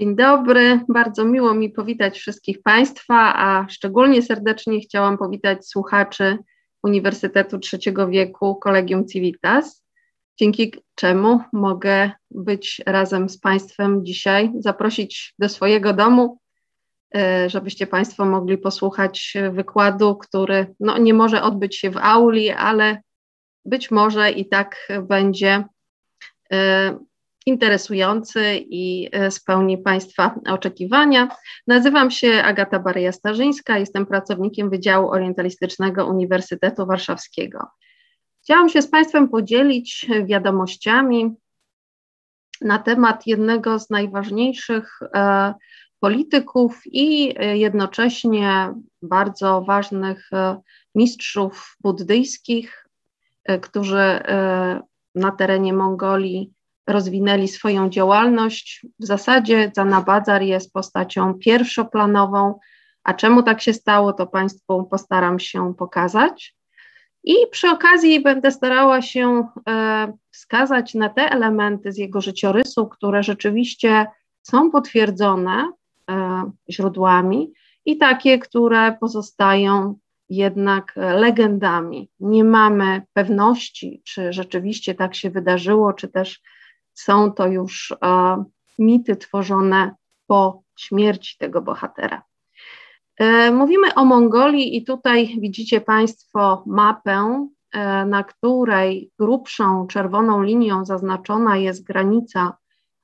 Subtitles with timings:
[0.00, 6.38] Dzień dobry, bardzo miło mi powitać wszystkich Państwa, a szczególnie serdecznie chciałam powitać słuchaczy
[6.82, 9.84] Uniwersytetu Trzeciego Wieku Collegium Civitas,
[10.38, 16.38] dzięki czemu mogę być razem z Państwem dzisiaj, zaprosić do swojego domu,
[17.14, 23.02] e, żebyście Państwo mogli posłuchać wykładu, który no, nie może odbyć się w auli, ale
[23.64, 25.64] być może i tak będzie
[26.52, 27.09] e,
[27.46, 31.28] interesujący i e, spełni Państwa oczekiwania.
[31.66, 37.66] Nazywam się Agata Baryja-Starzyńska, jestem pracownikiem Wydziału Orientalistycznego Uniwersytetu Warszawskiego.
[38.42, 41.34] Chciałam się z Państwem podzielić wiadomościami
[42.60, 45.54] na temat jednego z najważniejszych e,
[46.00, 50.56] polityków i jednocześnie bardzo ważnych e,
[50.94, 52.86] mistrzów buddyjskich,
[53.60, 54.20] którzy
[55.14, 56.52] na terenie Mongolii
[56.90, 58.86] rozwinęli swoją działalność.
[58.98, 62.58] W zasadzie Zanabadzar jest postacią pierwszoplanową,
[63.04, 66.56] a czemu tak się stało, to Państwu postaram się pokazać.
[67.24, 73.22] I przy okazji będę starała się e, wskazać na te elementy z jego życiorysu, które
[73.22, 74.06] rzeczywiście
[74.42, 75.72] są potwierdzone
[76.10, 77.52] e, źródłami
[77.84, 79.94] i takie, które pozostają
[80.30, 82.10] jednak legendami.
[82.20, 86.40] Nie mamy pewności, czy rzeczywiście tak się wydarzyło, czy też
[86.94, 88.44] są to już e,
[88.78, 89.94] mity tworzone
[90.26, 92.22] po śmierci tego bohatera.
[93.16, 100.84] E, mówimy o Mongolii i tutaj widzicie Państwo mapę, e, na której grubszą czerwoną linią
[100.84, 102.56] zaznaczona jest granica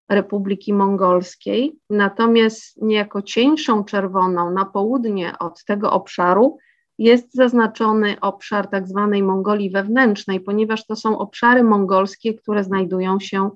[0.09, 6.59] Republiki Mongolskiej, natomiast niejako cieńszą czerwoną na południe od tego obszaru
[6.99, 13.51] jest zaznaczony obszar tak zwanej Mongolii wewnętrznej, ponieważ to są obszary mongolskie, które znajdują się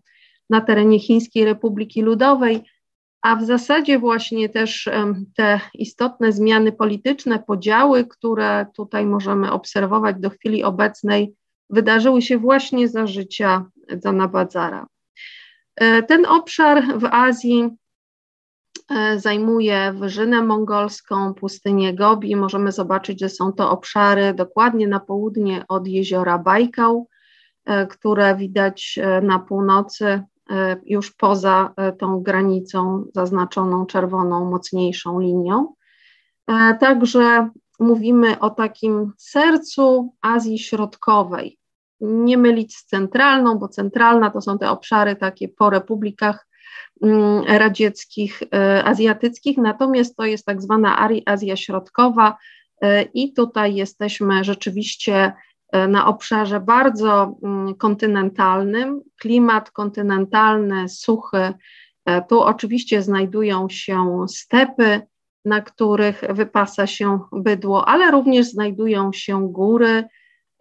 [0.50, 2.62] na terenie Chińskiej Republiki Ludowej,
[3.22, 4.88] a w zasadzie właśnie też
[5.36, 11.34] te istotne zmiany polityczne, podziały, które tutaj możemy obserwować do chwili obecnej,
[11.70, 13.64] wydarzyły się właśnie za życia
[14.02, 14.86] Zanabadzara.
[15.76, 17.68] E, ten obszar w Azji
[18.90, 22.36] e, zajmuje wyżynę mongolską, pustynię Gobi.
[22.36, 27.08] Możemy zobaczyć, że są to obszary dokładnie na południe od jeziora Bajkał,
[27.64, 30.22] e, które widać na północy
[30.86, 35.74] już poza e, tą granicą zaznaczoną czerwoną, mocniejszą linią.
[36.46, 37.50] E, także
[37.80, 41.58] mówimy o takim sercu Azji Środkowej.
[42.00, 46.46] Nie mylić z centralną, bo centralna to są te obszary takie po republikach
[47.02, 48.42] mm, radzieckich,
[48.84, 52.36] azjatyckich, natomiast to jest tak zwana Azja Środkowa
[53.14, 55.32] i tutaj jesteśmy rzeczywiście E,
[55.88, 59.00] na obszarze bardzo mm, kontynentalnym.
[59.20, 61.52] Klimat kontynentalny, suchy.
[62.04, 65.02] E, tu oczywiście znajdują się stepy,
[65.44, 70.04] na których wypasa się bydło, ale również znajdują się góry.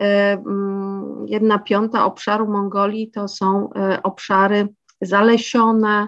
[0.02, 3.70] E, mm, jedna piąta obszaru Mongolii to są
[4.04, 4.68] obszary
[5.02, 6.08] zalesione,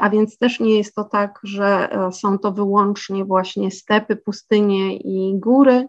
[0.00, 5.38] a więc też nie jest to tak, że są to wyłącznie właśnie stepy, pustynie i
[5.38, 5.88] góry.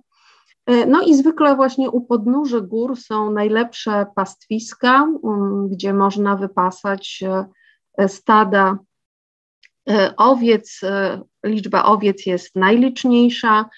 [0.66, 7.23] E, no i zwykle właśnie u podnóży gór są najlepsze pastwiska, um, gdzie można wypasać
[7.97, 8.77] e, stada
[9.89, 10.81] e, owiec.
[11.45, 13.69] Liczba owiec jest najliczniejsza.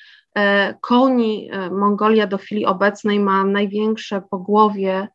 [0.81, 5.07] Koni, Mongolia do chwili obecnej ma największe pogłowie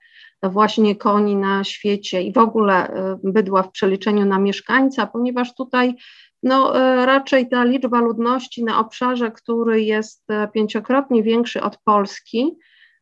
[0.42, 2.92] właśnie koni na świecie i w ogóle
[3.24, 5.94] bydła w przeliczeniu na mieszkańca, ponieważ tutaj
[6.42, 12.56] no, e, raczej ta liczba ludności na obszarze, który jest e, pięciokrotnie większy od Polski,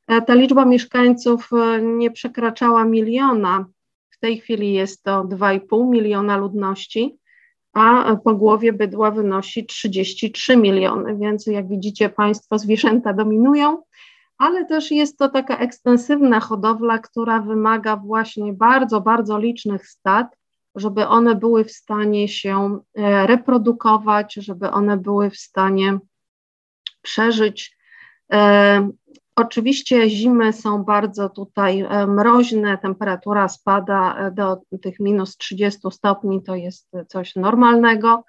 [0.06, 1.50] e, ta liczba mieszkańców
[1.82, 3.66] nie przekraczała miliona.
[4.10, 7.18] W tej chwili jest to 2,5 miliona ludności,
[7.72, 13.82] a pogłowie bydła wynosi 33 miliony, więc jak widzicie Państwo, zwierzęta dominują,
[14.38, 20.35] ale też jest to taka ekstensywna hodowla, która wymaga właśnie bardzo, bardzo licznych stad
[20.76, 25.98] żeby one były w stanie się e, reprodukować, żeby one były w stanie
[27.02, 27.76] przeżyć.
[28.32, 28.90] E,
[29.36, 36.54] oczywiście zimy są bardzo tutaj e, mroźne, temperatura spada do tych minus 30 stopni, to
[36.54, 38.24] jest coś normalnego.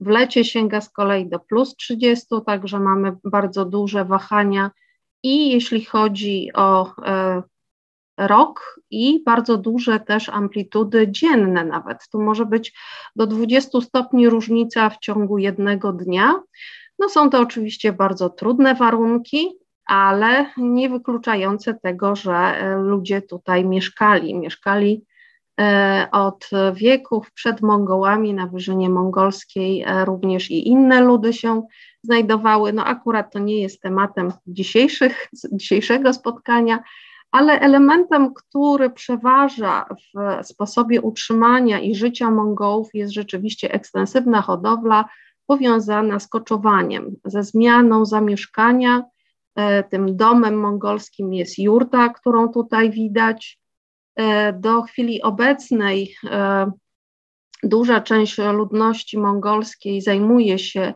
[0.00, 4.70] W lecie sięga z kolei do plus 30, także mamy bardzo duże wahania.
[5.22, 6.92] I jeśli chodzi o
[8.26, 12.08] rok i bardzo duże też amplitudy dzienne nawet.
[12.12, 12.72] Tu może być
[13.16, 16.34] do 20 stopni różnica w ciągu jednego dnia.
[16.98, 19.48] No są to oczywiście bardzo trudne warunki,
[19.86, 24.34] ale nie wykluczające tego, że e, ludzie tutaj mieszkali.
[24.34, 25.04] Mieszkali
[26.12, 31.62] od wieków przed Mongołami na Wyżynie Mongolskiej również i inne ludy się
[32.02, 32.72] znajdowały.
[32.72, 36.78] No akurat to nie jest tematem dzisiejszych, dzisiejszego spotkania,
[37.30, 45.04] ale elementem, który przeważa w sposobie utrzymania i życia Mongołów jest rzeczywiście ekstensywna hodowla
[45.46, 49.02] powiązana z koczowaniem, ze zmianą zamieszkania.
[49.56, 53.60] E, tym domem mongolskim jest jurta, którą tutaj widać.
[54.16, 56.70] E, do chwili obecnej e,
[57.62, 60.94] duża część ludności mongolskiej zajmuje się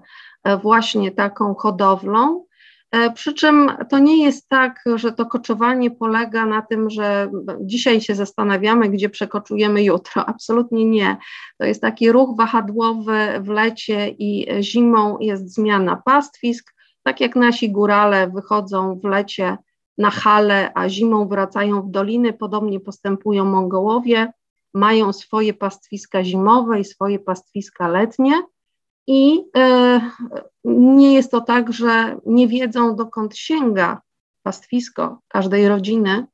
[0.62, 2.44] właśnie taką hodowlą.
[2.94, 7.30] E, przy czym to nie jest tak, że to koczowanie polega na tym, że
[7.60, 10.26] dzisiaj się zastanawiamy, gdzie przekoczujemy jutro.
[10.34, 11.16] Absolutnie nie.
[11.58, 16.74] To jest taki ruch wahadłowy w lecie i zimą jest zmiana pastwisk.
[17.02, 19.56] Tak jak nasi górale wychodzą w lecie
[19.98, 24.32] na hale, a zimą wracają w doliny, podobnie postępują Mongołowie.
[24.74, 28.42] Mają swoje pastwiska zimowe i swoje pastwiska letnie.
[29.06, 30.00] I e,
[30.64, 34.00] nie jest to tak, że nie wiedzą, dokąd sięga
[34.42, 36.26] pastwisko każdej rodziny.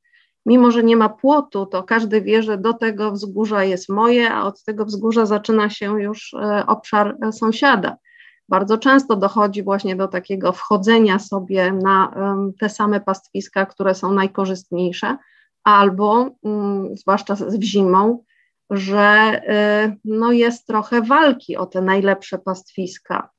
[0.47, 4.45] Mimo, że nie ma płotu, to każdy wie, że do tego wzgórza jest moje, a
[4.45, 7.97] od tego wzgórza zaczyna się już e, obszar e, sąsiada.
[8.49, 12.15] Bardzo często dochodzi właśnie do takiego wchodzenia sobie na
[12.61, 15.17] te same pastwiska, które są najkorzystniejsze,
[15.65, 18.25] albo mm, zwłaszcza w zimą,
[18.71, 19.41] że
[19.89, 23.31] y, no jest trochę walki o te najlepsze pastwiska.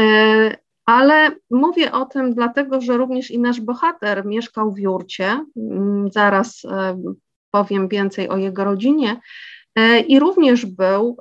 [0.00, 0.56] Y,
[0.86, 5.44] ale mówię o tym dlatego, że również i nasz bohater mieszkał w Jurcie.
[5.56, 6.68] Mm, zaraz y,
[7.50, 9.20] powiem więcej o jego rodzinie.
[10.08, 11.16] I również był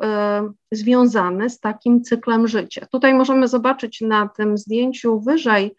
[0.72, 2.86] związany z takim cyklem życia.
[2.92, 5.76] Tutaj możemy zobaczyć na tym zdjęciu wyżej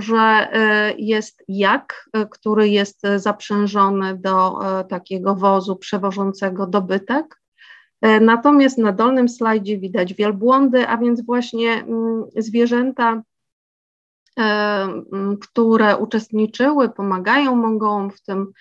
[0.00, 7.42] że e, jest jak, e, który jest zaprzężony do e, takiego wozu przewożącego dobytek.
[8.20, 13.22] Natomiast na dolnym slajdzie widać wielbłądy, a więc właśnie mm, zwierzęta,
[15.40, 18.52] które uczestniczyły, pomagają Mongołom w tym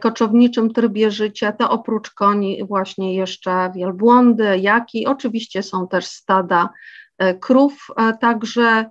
[0.00, 6.68] koczowniczym trybie życia, to oprócz koni właśnie jeszcze wielbłądy, jaki, oczywiście są też stada
[7.40, 7.86] krów,
[8.20, 8.90] także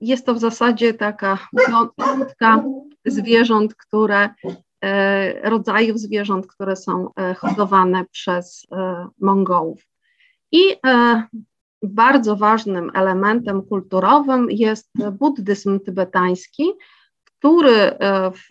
[0.00, 2.64] jest to w zasadzie taka piątka
[3.04, 4.28] zwierząt, które,
[4.84, 9.86] e, rodzajów zwierząt, które są e, hodowane przez e, Mongołów.
[10.52, 10.76] I
[11.82, 16.72] bardzo ważnym elementem kulturowym jest buddyzm tybetański,
[17.24, 17.98] który
[18.32, 18.48] w,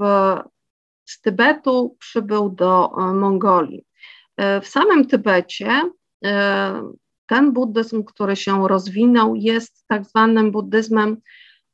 [1.05, 3.85] z Tybetu przybył do Mongolii.
[4.61, 5.81] W samym Tybecie
[7.29, 11.17] ten buddyzm, który się rozwinął, jest tak zwanym buddyzmem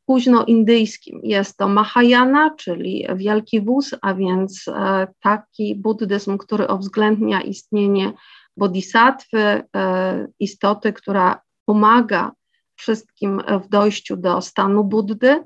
[0.05, 1.19] późnoindyjskim.
[1.23, 8.13] Jest to Mahayana, czyli wielki wóz, a więc e, taki buddyzm, który uwzględnia istnienie
[8.57, 12.31] bodhisattwy, e, istoty, która pomaga
[12.75, 15.43] wszystkim w dojściu do stanu Buddy.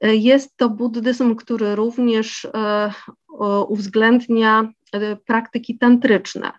[0.00, 2.48] E, jest to buddyzm, który również
[3.68, 4.72] uwzględnia
[5.26, 6.52] praktyki tantryczne,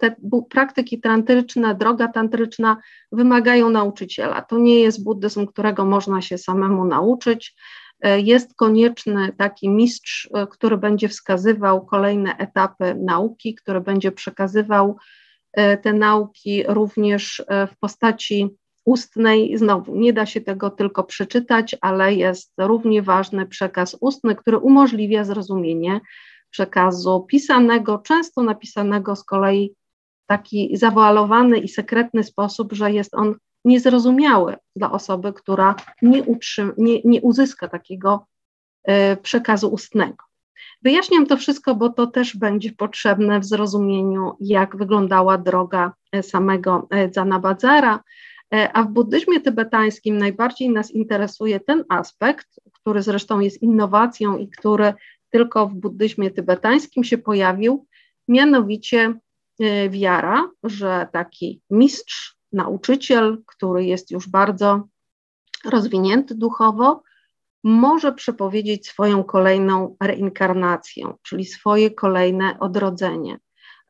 [0.00, 0.16] te
[0.50, 2.76] praktyki tantryczne, droga tantryczna
[3.12, 4.42] wymagają nauczyciela.
[4.42, 7.54] To nie jest buddyzm, którego można się samemu nauczyć.
[8.00, 14.96] E, jest konieczny taki mistrz, e, który będzie wskazywał kolejne etapy nauki, który będzie przekazywał
[15.82, 18.48] te nauki również w postaci
[18.84, 19.58] ustnej.
[19.58, 25.24] Znowu, nie da się tego tylko przeczytać, ale jest równie ważny przekaz ustny, który umożliwia
[25.24, 26.00] zrozumienie
[26.54, 29.74] przekazu pisanego, często napisanego z kolei
[30.24, 33.34] w taki zawoalowany i sekretny sposób, że jest on
[33.64, 38.26] niezrozumiały dla osoby, która nie, utrzym, nie, nie uzyska takiego
[38.88, 40.24] y, przekazu ustnego.
[40.82, 46.88] Wyjaśniam to wszystko, bo to też będzie potrzebne w zrozumieniu, jak wyglądała droga e, samego
[47.12, 48.00] Zanabadzara,
[48.72, 54.94] a w buddyzmie tybetańskim najbardziej nas interesuje ten aspekt, który zresztą jest innowacją i który
[55.34, 57.86] tylko w buddyzmie tybetańskim się pojawił,
[58.28, 59.14] mianowicie
[59.60, 64.88] e, wiara, że taki mistrz, nauczyciel, który jest już bardzo
[65.64, 67.02] rozwinięty duchowo,
[67.64, 73.38] może przepowiedzieć swoją kolejną reinkarnację, czyli swoje kolejne odrodzenie.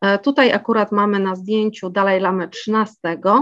[0.01, 3.33] E, tutaj akurat mamy na zdjęciu Dalaj Lamy XIII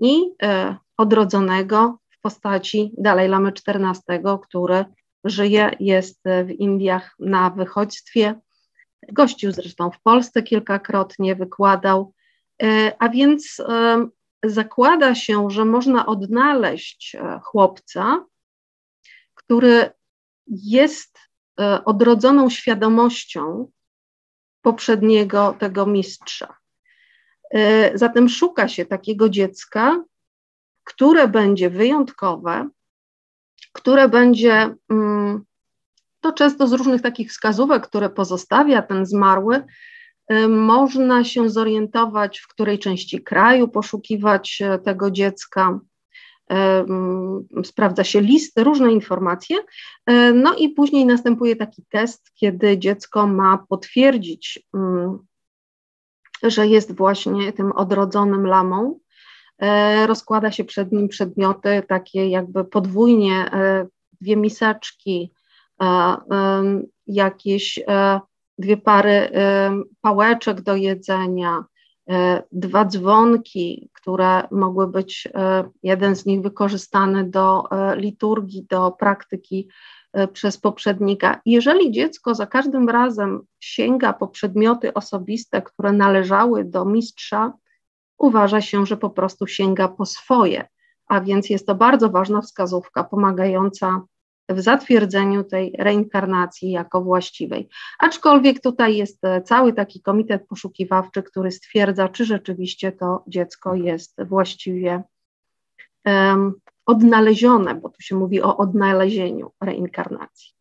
[0.00, 4.84] i e, odrodzonego w postaci Dalaj Lamy XIV, który
[5.24, 8.40] żyje, jest w Indiach na wychodźstwie.
[9.12, 12.14] Gościł zresztą w Polsce kilkakrotnie, wykładał.
[12.62, 14.08] E, a więc e,
[14.44, 18.24] zakłada się, że można odnaleźć e, chłopca,
[19.34, 19.90] który
[20.46, 21.18] jest
[21.84, 23.70] odrodzoną świadomością
[24.62, 26.56] poprzedniego tego mistrza.
[27.94, 30.04] Zatem szuka się takiego dziecka,
[30.84, 32.68] które będzie wyjątkowe,
[33.72, 35.44] które będzie, mm,
[36.20, 39.64] to często z różnych takich wskazówek, które pozostawia ten zmarły,
[40.32, 45.80] y, można się zorientować, w której części kraju poszukiwać e, tego dziecka.
[46.50, 49.56] E, mm, sprawdza się listy, różne informacje.
[50.06, 55.18] E, no i później następuje taki test, kiedy dziecko ma potwierdzić, mm,
[56.42, 58.98] że jest właśnie tym odrodzonym lamą.
[59.58, 63.86] E, rozkłada się przed nim przedmioty takie jakby podwójnie, e,
[64.20, 65.32] dwie miseczki,
[65.82, 66.16] e,
[67.06, 67.80] jakieś
[68.58, 69.30] dwie pary
[70.00, 71.64] pałeczek do jedzenia,
[72.52, 75.28] dwa dzwonki, które mogły być,
[75.82, 77.64] jeden z nich wykorzystany do
[77.96, 79.68] liturgii, do praktyki
[80.32, 81.40] przez poprzednika.
[81.46, 87.52] Jeżeli dziecko za każdym razem sięga po przedmioty osobiste, które należały do mistrza,
[88.18, 90.68] uważa się, że po prostu sięga po swoje,
[91.08, 94.02] a więc jest to bardzo ważna wskazówka pomagająca
[94.48, 97.68] w zatwierdzeniu tej reinkarnacji jako właściwej.
[97.98, 104.22] Aczkolwiek tutaj jest e, cały taki komitet poszukiwawczy, który stwierdza, czy rzeczywiście to dziecko jest
[104.24, 105.02] właściwie
[106.04, 106.52] um,
[106.86, 110.57] odnalezione, bo tu się mówi o odnalezieniu reinkarnacji.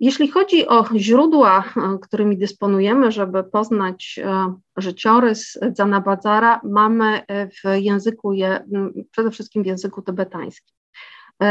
[0.00, 7.62] Jeśli chodzi o źródła, e, którymi dysponujemy, żeby poznać e, życiorys Zanabadzara, mamy e, w
[7.74, 8.64] języku, je,
[9.10, 10.76] przede wszystkim w języku tybetańskim.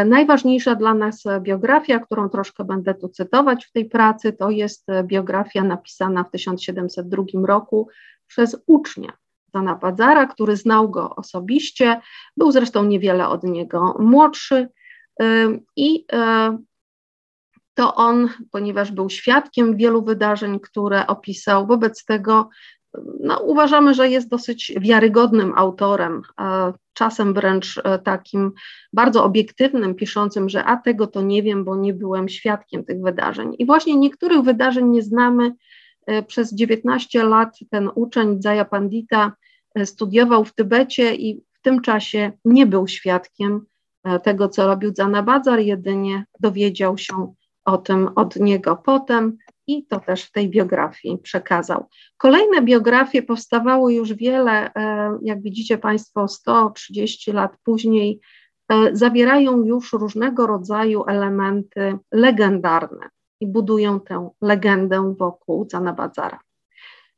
[0.06, 5.63] Najważniejsza dla nas biografia, którą troszkę będę tu cytować w tej pracy, to jest biografia
[5.63, 7.88] napisana w 1702 roku
[8.27, 9.13] przez ucznia
[9.53, 12.01] Zanabadzara, który znał go osobiście,
[12.38, 14.68] był zresztą niewiele od niego młodszy
[15.75, 16.06] i
[17.79, 22.50] to on, ponieważ był świadkiem wielu wydarzeń, które opisał, wobec tego
[23.19, 26.21] no, uważamy, że jest dosyć wiarygodnym autorem,
[26.93, 28.51] czasem wręcz e, takim
[28.93, 33.55] bardzo obiektywnym, piszącym, że a tego to nie wiem, bo nie byłem świadkiem tych wydarzeń.
[33.59, 35.53] I właśnie niektórych wydarzeń nie znamy.
[36.05, 39.33] E, przez 19 lat ten uczeń Jaya Pandita
[39.75, 43.65] e, studiował w Tybecie i w tym czasie nie był świadkiem
[44.24, 47.33] tego, co robił Zanabadzar, jedynie dowiedział się
[47.70, 51.86] o tym od niego potem i to też w tej biografii przekazał.
[52.18, 58.20] Kolejne biografie powstawały już wiele, e, jak widzicie Państwo, 130 lat później,
[58.70, 63.10] e, zawierają już różnego rodzaju elementy legendarne
[63.40, 66.40] i budują tę legendę wokół Zanabadzara.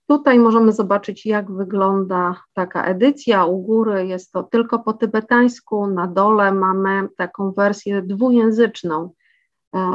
[0.07, 3.45] Tutaj możemy zobaczyć, jak wygląda taka edycja.
[3.45, 9.13] U góry jest to tylko po tybetańsku, na dole mamy taką wersję dwujęzyczną,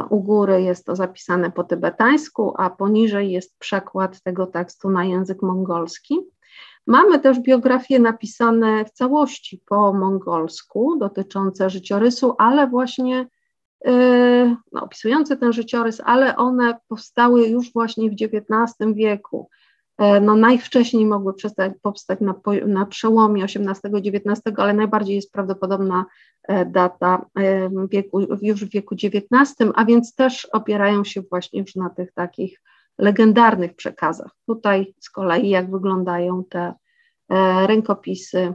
[0.09, 5.41] u góry jest to zapisane po tybetańsku, a poniżej jest przekład tego tekstu na język
[5.41, 6.19] mongolski.
[6.87, 13.27] Mamy też biografie napisane w całości po mongolsku, dotyczące życiorysu, ale właśnie
[13.85, 19.49] yy, no, opisujące ten życiorys, ale one powstały już właśnie w XIX wieku.
[19.97, 22.33] E, no, najwcześniej mogły przestać, powstać na,
[22.67, 26.05] na przełomie XVIII-XIX, ale najbardziej jest prawdopodobna
[26.43, 31.75] e, data e, wieku, już w wieku XIX, a więc też opierają się właśnie już
[31.75, 32.61] na tych takich
[32.97, 34.31] legendarnych przekazach.
[34.47, 36.73] Tutaj z kolei jak wyglądają te
[37.65, 38.53] rękopisy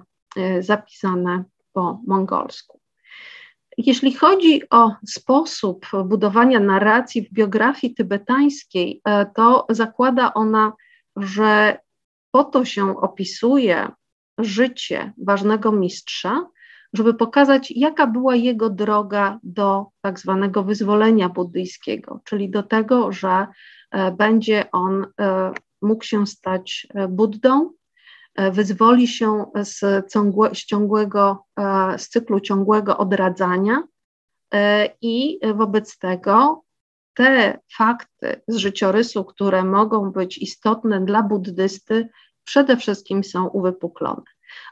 [0.61, 2.81] zapisane po mongolsku.
[3.79, 9.03] Jeśli chodzi o sposób budowania narracji w biografii tybetańskiej,
[9.35, 10.73] to zakłada ona
[11.17, 11.79] że
[12.31, 13.89] po to się opisuje
[14.39, 16.47] życie ważnego mistrza,
[16.93, 23.47] żeby pokazać, jaka była jego droga do tak zwanego wyzwolenia buddyjskiego, czyli do tego, że
[23.91, 25.53] e, będzie on e,
[25.83, 27.71] mógł się stać e, Buddą,
[28.53, 31.45] wyzwoli się z, ciągłe, z ciągłego,
[31.97, 33.83] z cyklu ciągłego odradzania
[35.01, 36.65] i wobec tego
[37.15, 42.09] te fakty z życiorysu, które mogą być istotne dla buddysty,
[42.45, 44.23] przede wszystkim są uwypuklone.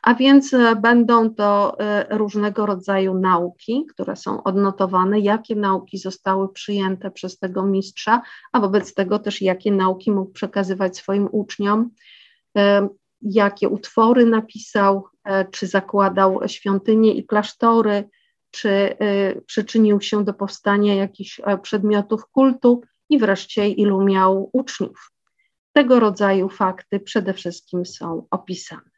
[0.02, 6.52] A więc e, będą to e, różnego rodzaju nauki, które są odnotowane, jakie nauki zostały
[6.52, 11.90] przyjęte przez tego mistrza, a wobec tego też jakie nauki mógł przekazywać swoim uczniom,
[12.56, 12.88] e,
[13.23, 15.04] jakie utwory napisał,
[15.50, 18.09] czy zakładał świątynie i klasztory,
[18.50, 25.12] czy y, przyczynił się do powstania jakichś e, przedmiotów kultu i wreszcie ilu miał uczniów.
[25.73, 28.90] Tego rodzaju fakty przede wszystkim są opisane.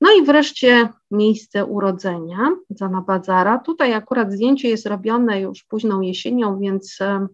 [0.00, 2.38] No i wreszcie miejsce urodzenia
[2.70, 3.58] Zana Bazara.
[3.58, 7.26] Tutaj akurat zdjęcie jest robione już późną jesienią, więc e,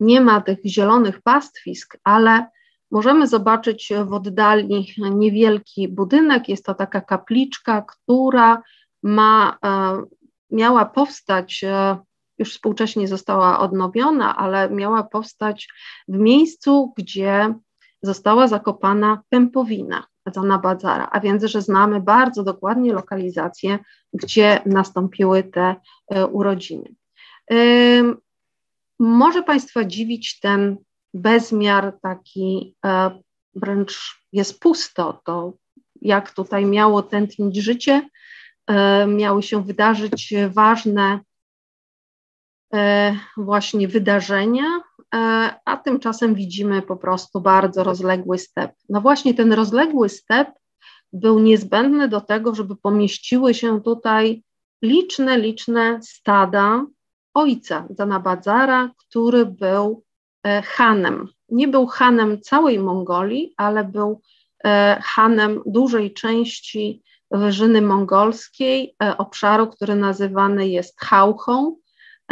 [0.00, 2.46] nie ma tych zielonych pastwisk, ale
[2.90, 6.48] możemy zobaczyć w oddali niewielki budynek.
[6.48, 8.62] Jest to taka kapliczka, która
[9.02, 9.58] ma,
[10.50, 11.64] miała powstać
[12.38, 15.68] już współcześnie została odnowiona, ale miała powstać
[16.08, 17.54] w miejscu, gdzie
[18.02, 23.78] została zakopana pępowina Zana Badzara, a więc, że znamy bardzo dokładnie lokalizację,
[24.12, 25.76] gdzie nastąpiły te
[26.08, 26.94] e, urodziny.
[28.98, 30.76] Może Państwa dziwić ten
[31.14, 33.10] bezmiar taki, e,
[33.54, 35.52] wręcz jest pusto, to
[36.02, 38.08] jak tutaj miało tętnić życie, e,
[39.06, 41.20] miały się wydarzyć ważne
[42.74, 44.80] E, właśnie wydarzenia,
[45.14, 48.72] e, a tymczasem widzimy po prostu bardzo rozległy step.
[48.88, 50.48] No właśnie ten rozległy step
[51.12, 54.42] był niezbędny do tego, żeby pomieściły się tutaj
[54.82, 56.86] liczne, liczne stada
[57.34, 60.04] ojca Zanabadzara, który był
[60.42, 61.28] e, hanem.
[61.48, 64.20] Nie był hanem całej Mongolii, ale był
[65.02, 71.76] hanem dużej części wyżyny mongolskiej, obszaru, który nazywany jest Hauchą,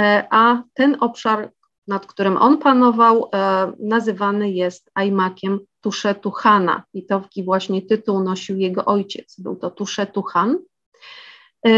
[0.01, 1.51] E, a ten obszar,
[1.89, 8.59] nad którym on panował, e, nazywany jest Ajmakiem Tuszetu Hana i taki właśnie tytuł nosił
[8.59, 10.59] jego ojciec, był to Tuszetu Han.
[11.67, 11.71] E,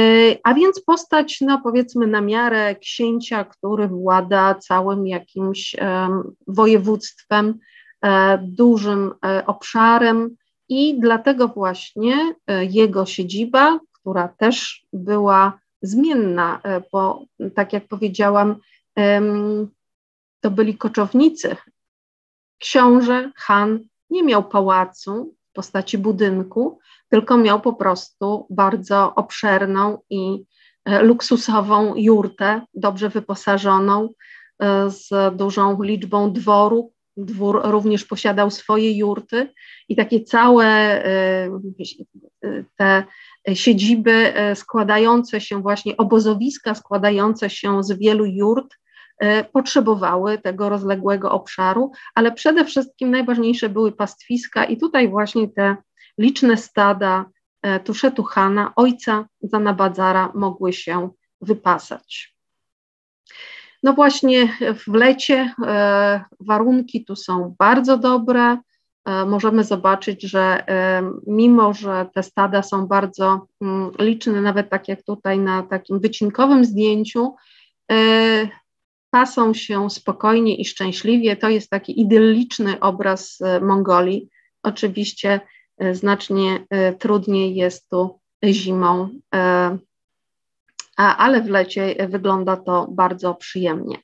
[0.44, 5.76] a więc postać, no powiedzmy, na miarę księcia, który włada całym jakimś
[6.46, 7.58] województwem,
[8.42, 9.14] dużym
[9.46, 10.36] obszarem,
[10.68, 12.34] i dlatego właśnie
[12.70, 18.56] jego siedziba, która też była zmienna, e, bo tak jak powiedziałam,
[20.40, 21.56] to byli koczownicy.
[22.58, 30.44] Książę, Han nie miał pałacu w postaci budynku, tylko miał po prostu bardzo obszerną i
[30.84, 34.08] e, luksusową jurtę, dobrze wyposażoną,
[34.58, 36.92] e, z dużą liczbą dworu.
[37.24, 39.52] Dwór również posiadał swoje jurty
[39.88, 41.02] i takie całe
[42.76, 43.04] te
[43.54, 48.74] siedziby e, składające się właśnie, obozowiska składające się z wielu jurt,
[49.18, 55.76] e, potrzebowały tego rozległego obszaru, ale przede wszystkim najważniejsze były pastwiska i tutaj właśnie te
[56.18, 57.24] liczne stada
[57.62, 62.34] e, Tuszetu Hana, ojca Zanabadzara, mogły się wypasać.
[63.82, 64.48] No właśnie
[64.86, 65.54] w lecie
[66.40, 68.58] warunki tu są bardzo dobre,
[69.08, 74.88] E, możemy zobaczyć, że e, mimo, że te stada są bardzo mm, liczne, nawet tak
[74.88, 77.34] jak tutaj na takim wycinkowym zdjęciu,
[77.92, 78.48] e,
[79.10, 81.36] pasą się spokojnie i szczęśliwie.
[81.36, 84.28] To jest taki idylliczny obraz Mongolii.
[84.62, 85.40] Oczywiście
[85.92, 86.66] znacznie
[86.98, 89.08] trudniej jest tu zimą
[90.98, 93.96] ale w lecie wygląda to bardzo przyjemnie.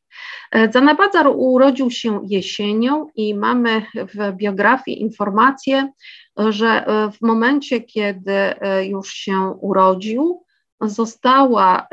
[0.72, 5.92] Zanabadzar urodził się jesienią i mamy w biografii informację,
[6.36, 8.54] że w momencie, kiedy
[8.88, 10.42] już się urodził,
[10.80, 11.86] została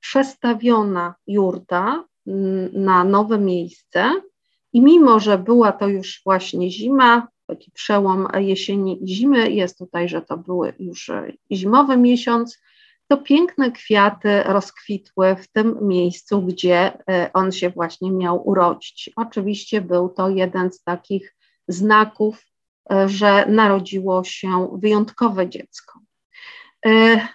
[0.00, 2.04] przestawiona jurta
[2.72, 4.10] na nowe miejsce
[4.72, 10.08] i mimo, że była to już właśnie zima, taki przełom jesieni i zimy, jest tutaj,
[10.08, 11.10] że to były już
[11.52, 12.61] zimowy miesiąc,
[13.12, 19.10] to piękne kwiaty rozkwitły w tym miejscu, gdzie e, on się właśnie miał urodzić.
[19.16, 21.36] Oczywiście był to jeden z takich
[21.68, 22.46] znaków,
[22.92, 26.00] e, że narodziło się wyjątkowe dziecko.
[26.86, 27.28] E,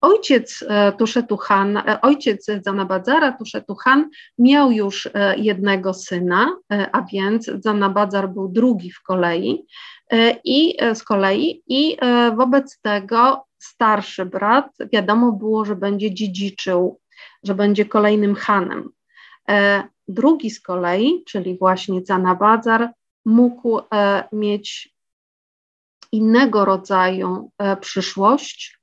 [0.00, 0.64] ojciec
[0.98, 6.56] Tuszetu Han, ojciec Zanabadzara, Tuszetu Han, miał już jednego syna,
[6.92, 9.66] a więc Zanabadzar był drugi w kolei
[10.44, 11.96] i z kolei i
[12.36, 17.00] wobec tego starszy brat, wiadomo było, że będzie dziedziczył,
[17.42, 18.90] że będzie kolejnym hanem.
[19.48, 22.90] E, drugi z kolei, czyli właśnie Zanabadzar,
[23.24, 24.94] mógł e, mieć
[26.12, 28.78] innego rodzaju e, przyszłość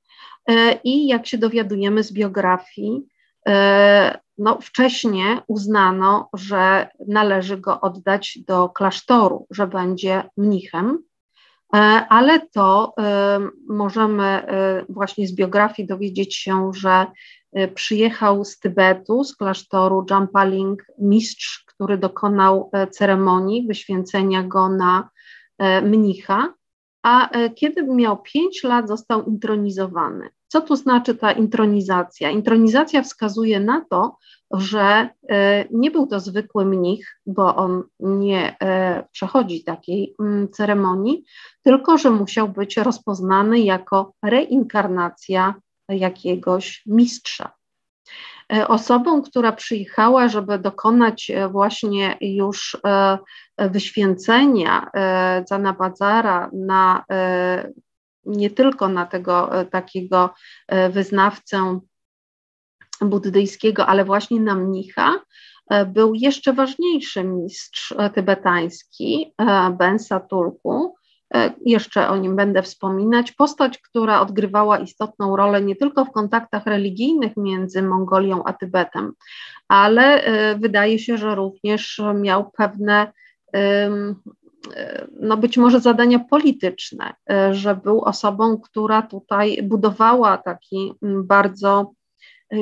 [0.84, 3.06] i jak się dowiadujemy z biografii,
[4.38, 11.02] no, wcześniej uznano, że należy go oddać do klasztoru, że będzie mnichem.
[11.74, 11.78] E,
[12.08, 17.06] ale to e, możemy e, właśnie z biografii dowiedzieć się, że
[17.74, 25.10] przyjechał z Tybetu, z klasztoru Jampaling, mistrz, który dokonał ceremonii wyświęcenia go na
[25.82, 26.54] mnicha,
[27.02, 30.28] a kiedy miał 5 lat, został intronizowany.
[30.52, 32.30] Co tu znaczy ta intronizacja?
[32.30, 34.16] Intronizacja wskazuje na to,
[34.50, 41.24] że e, nie był to zwykły mnich, bo on nie e, przechodzi takiej mm, ceremonii,
[41.62, 45.54] tylko że musiał być rozpoznany jako reinkarnacja
[45.88, 47.52] jakiegoś mistrza.
[48.68, 52.76] Osobą, która przyjechała, żeby dokonać właśnie już
[53.58, 54.90] wyświęcenia
[55.48, 57.04] Zanabadzara na
[58.30, 60.34] nie tylko na tego takiego
[60.90, 61.80] wyznawcę
[63.04, 65.20] buddyjskiego, ale właśnie na mnicha,
[65.70, 70.94] e, był jeszcze ważniejszy mistrz e, tybetański, e, Bensa Tulku.
[71.66, 73.32] Jeszcze o nim będę wspominać.
[73.32, 79.12] Postać, która odgrywała istotną rolę nie tylko w kontaktach religijnych między Mongolią a Tybetem,
[79.68, 80.24] ale
[80.58, 83.12] wydaje się, że również miał pewne
[85.20, 87.14] no być może zadania polityczne,
[87.50, 91.92] że był osobą, która tutaj budowała taki bardzo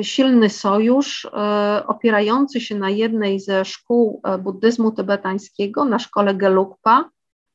[0.01, 1.27] silny sojusz
[1.87, 7.09] opierający się na jednej ze szkół buddyzmu tybetańskiego, na szkole Gelugpa,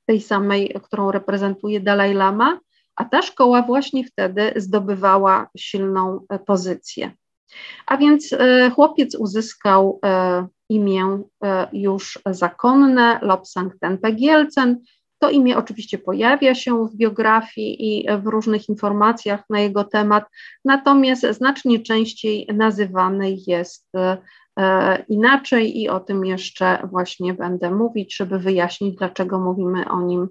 [0.06, 2.58] tej samej, którą reprezentuje Dalai Lama,
[2.96, 7.10] a ta szkoła właśnie wtedy zdobywała silną pozycję.
[7.86, 8.30] A więc
[8.74, 10.00] chłopiec uzyskał
[10.68, 11.22] imię
[11.72, 14.80] już zakonne Lobsang Tenpe Gielcen,
[15.18, 20.24] to imię oczywiście pojawia się w biografii i w różnych informacjach na jego temat,
[20.64, 23.88] natomiast znacznie częściej nazywany jest
[24.58, 30.28] e, inaczej i o tym jeszcze właśnie będę mówić, żeby wyjaśnić, dlaczego mówimy o nim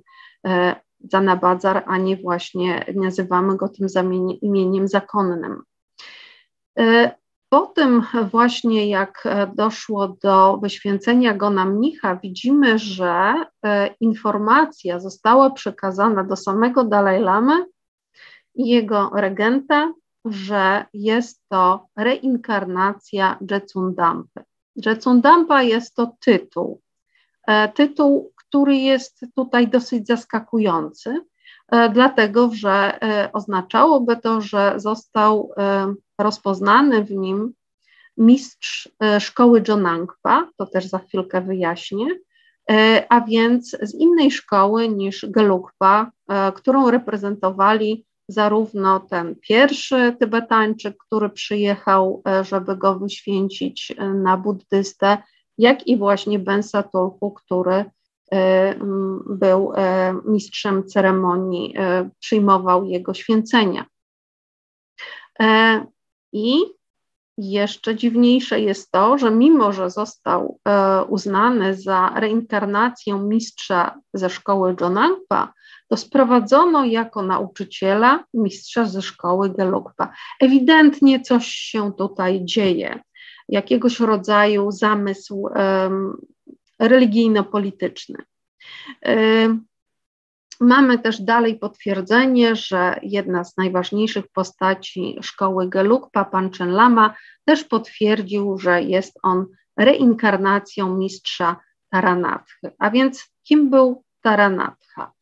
[0.48, 0.76] e,
[1.12, 5.64] Zanabadzar, a nie właśnie nazywamy go tym imieniem zakonnym.
[6.80, 7.12] E,
[7.50, 13.34] po tym właśnie, jak e, doszło do wyświęcenia go na mnicha, widzimy, że
[13.66, 17.66] e, informacja została przekazana do samego Dalaj Lamy
[18.56, 19.94] i jego regenta,
[20.26, 24.42] że jest to reinkarnacja Jetsundampa.
[24.76, 26.82] Jetsundampa jest to tytuł,
[27.76, 31.26] tytuł, który jest tutaj dosyć zaskakujący,
[31.94, 33.00] dlatego że
[33.34, 35.54] oznaczałoby to, że został
[36.20, 37.54] rozpoznany w nim
[38.18, 42.08] mistrz e, szkoły Jonangpa, to też za chwilkę wyjaśnię,
[42.72, 50.98] e, a więc z innej szkoły niż Gelugpa, e, którą reprezentowali zarówno ten pierwszy Tybetańczyk,
[50.98, 55.18] który przyjechał, żeby go wyświęcić na buddystę,
[55.58, 57.86] jak i właśnie Bensa Tulku, który
[59.26, 59.74] był
[60.26, 61.76] mistrzem ceremonii,
[62.20, 63.86] przyjmował jego święcenia.
[66.34, 66.64] I
[67.38, 74.76] jeszcze dziwniejsze jest to, że mimo, że został e, uznany za reinkarnację mistrza ze szkoły
[74.82, 75.54] Jonangpa,
[75.88, 80.12] to sprowadzono jako nauczyciela mistrza ze szkoły Gelugpa.
[80.40, 83.00] Ewidentnie coś się tutaj dzieje,
[83.50, 85.48] jakiegoś rodzaju zamysł
[86.88, 88.18] religijno-polityczny.
[90.60, 97.16] Mamy też dalej potwierdzenie, że jedna z najważniejszych postaci szkoły Gelugpa, pan Chen Lama,
[97.46, 99.46] też potwierdził, że jest on
[99.78, 102.72] reinkarnacją mistrza Taranathy.
[102.80, 105.14] A więc kim był Taranatha?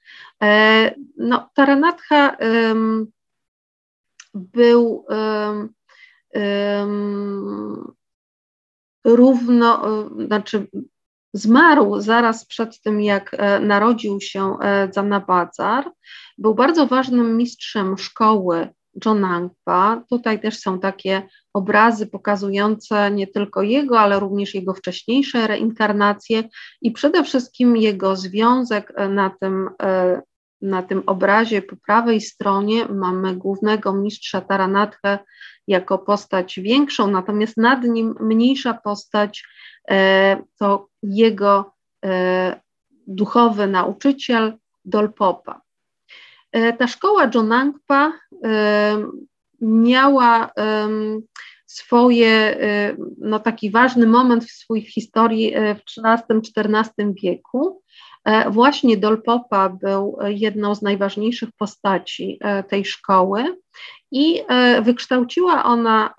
[0.43, 3.12] E, no, Taranatha um,
[4.34, 5.74] był um,
[6.34, 7.93] um,
[9.04, 9.82] równo,
[10.26, 10.67] znaczy
[11.34, 14.58] Zmarł zaraz przed tym, jak e, narodził się.
[14.62, 14.89] E,
[16.38, 18.67] Był bardzo ważnym mistrzem szkoły
[19.06, 20.04] Jonangpa.
[20.10, 21.22] Tutaj też są takie
[21.54, 26.44] obrazy pokazujące nie tylko jego, ale również jego wcześniejsze reinkarnacje
[26.82, 29.70] i przede wszystkim jego związek e, na tym,
[30.62, 35.19] na tym obrazie po prawej stronie mamy głównego mistrza Taranathę
[35.67, 39.43] jako postać większą, natomiast nad nim mniejsza postać
[39.89, 41.74] E, to jego
[42.06, 42.62] e,
[43.08, 45.62] duchowy nauczyciel Dolpopa.
[46.52, 48.13] E, ta szkoła Jonangpa
[49.62, 50.52] miała
[51.65, 52.58] swoje,
[53.17, 57.82] no taki ważny moment w swojej historii w XIII-XIV wieku.
[58.50, 63.58] Właśnie Dolpopa był jedną z najważniejszych postaci tej szkoły
[64.12, 64.44] i
[64.82, 66.14] wykształciła ona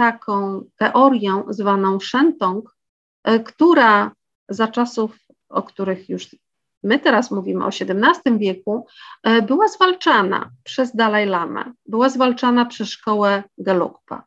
[0.00, 2.76] taką teorię zwaną Shentong,
[3.24, 4.12] e, która
[4.48, 5.18] za czasów,
[5.48, 6.36] o których już
[6.82, 8.86] my teraz mówimy o XVII wieku,
[9.22, 14.24] e, była zwalczana przez Dalaj Lamę, była zwalczana przez szkołę Gelugpa.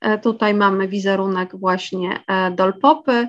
[0.00, 3.28] E, tutaj mamy wizerunek właśnie Dolpopy.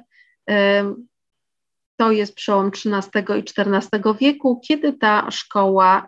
[2.02, 6.08] To jest przełom XIII i XIV wieku, kiedy ta szkoła,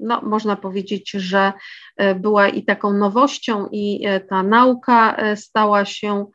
[0.00, 1.52] no, można powiedzieć, że
[1.96, 6.26] e, była i taką nowością, i e, ta nauka e, stała się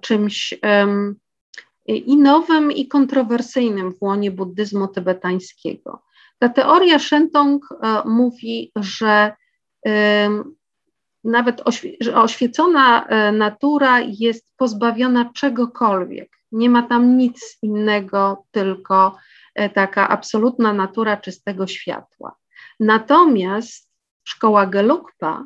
[0.00, 0.54] czymś
[1.86, 6.02] i nowym, i kontrowersyjnym w łonie buddyzmu tybetańskiego.
[6.38, 7.68] Ta teoria Shentong
[8.04, 9.32] mówi, że
[11.24, 11.62] nawet
[12.14, 16.41] oświecona natura jest pozbawiona czegokolwiek.
[16.52, 19.16] Nie ma tam nic innego, tylko
[19.74, 22.36] taka absolutna natura czystego światła.
[22.80, 23.90] Natomiast
[24.24, 25.44] szkoła Gelugpa,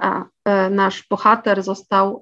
[0.00, 0.24] a
[0.70, 2.20] nasz bohater został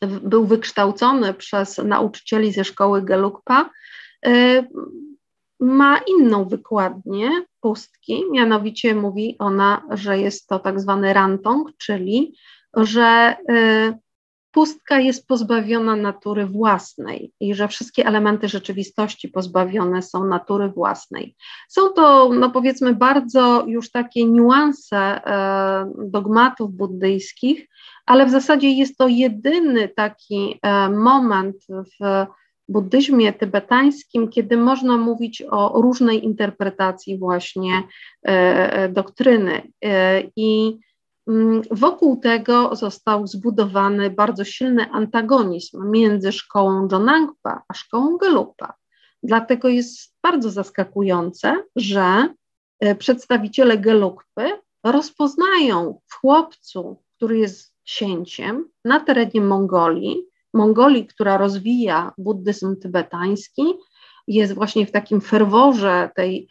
[0.00, 3.70] był wykształcony przez nauczycieli ze szkoły Gelugpa,
[4.26, 4.68] y,
[5.60, 7.30] ma inną wykładnię
[7.60, 12.34] pustki, mianowicie mówi ona, że jest to tak zwany rantong, czyli
[12.74, 13.98] że y,
[14.58, 21.36] pustka jest pozbawiona natury własnej i że wszystkie elementy rzeczywistości pozbawione są natury własnej.
[21.68, 27.68] Są to, no powiedzmy, bardzo już takie niuanse e, dogmatów buddyjskich,
[28.06, 32.26] ale w zasadzie jest to jedyny taki e, moment w
[32.68, 37.82] buddyzmie tybetańskim, kiedy można mówić o różnej interpretacji właśnie
[38.22, 39.62] e, doktryny.
[40.36, 40.78] I
[41.70, 48.74] wokół tego został zbudowany bardzo silny antagonizm między szkołą Jonangpa a szkołą Gelugpa.
[49.22, 52.34] Dlatego jest bardzo zaskakujące, że
[52.80, 54.50] e, przedstawiciele Gelugpy
[54.84, 60.22] rozpoznają w chłopcu, który jest księciem na terenie Mongolii,
[60.54, 63.62] Mongolii, która rozwija buddyzm tybetański,
[64.28, 66.48] jest właśnie w takim ferworze tej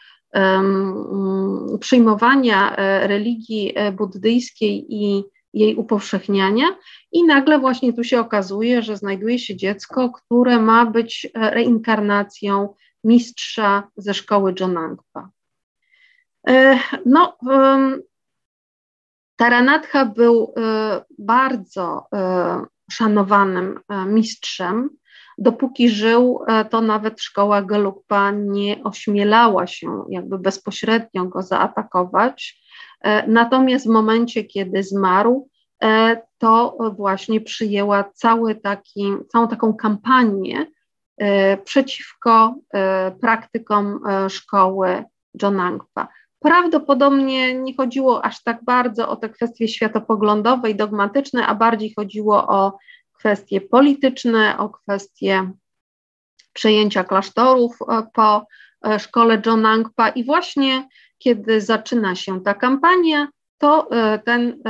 [1.80, 6.66] przyjmowania e, religii e, buddyjskiej i jej upowszechniania,
[7.12, 12.74] i nagle właśnie tu się okazuje, że znajduje się dziecko, które ma być e, reinkarnacją
[13.04, 15.30] mistrza ze szkoły Jonangpa.
[17.06, 17.38] No,
[19.36, 20.54] Taranatha był
[21.20, 22.08] bardzo
[22.92, 24.90] szanowanym mistrzem
[25.38, 32.62] Dopóki żył, e, to nawet szkoła Gelugpa nie ośmielała się jakby bezpośrednio go zaatakować.
[33.02, 35.50] E, natomiast w momencie, kiedy zmarł,
[35.84, 40.66] e, to właśnie przyjęła cały taki, całą taką kampanię
[41.64, 42.56] przeciwko
[43.22, 45.04] praktykom szkoły
[45.42, 46.08] Jonangpa.
[46.40, 52.48] Prawdopodobnie nie chodziło aż tak bardzo o te kwestie światopoglądowe i dogmatyczne, a bardziej chodziło
[52.48, 52.78] o
[53.20, 55.52] kwestie polityczne, o kwestie
[56.58, 58.48] przejęcia klasztorów e, po
[58.86, 63.28] e, szkole John Angpa i właśnie kiedy zaczyna się ta kampania,
[63.58, 64.64] to e, ten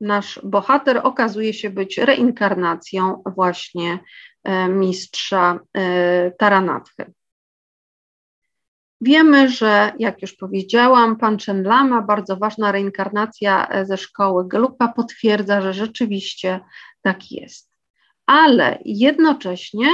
[0.00, 3.98] nasz bohater okazuje się być reinkarnacją właśnie
[4.68, 5.60] mistrza
[6.38, 7.12] Taranathy.
[9.00, 15.60] Wiemy, że jak już powiedziałam, pan Chen Lama, bardzo ważna reinkarnacja ze szkoły Gelupa, potwierdza,
[15.60, 16.60] że rzeczywiście
[17.04, 17.70] tak jest.
[18.26, 19.86] Ale jednocześnie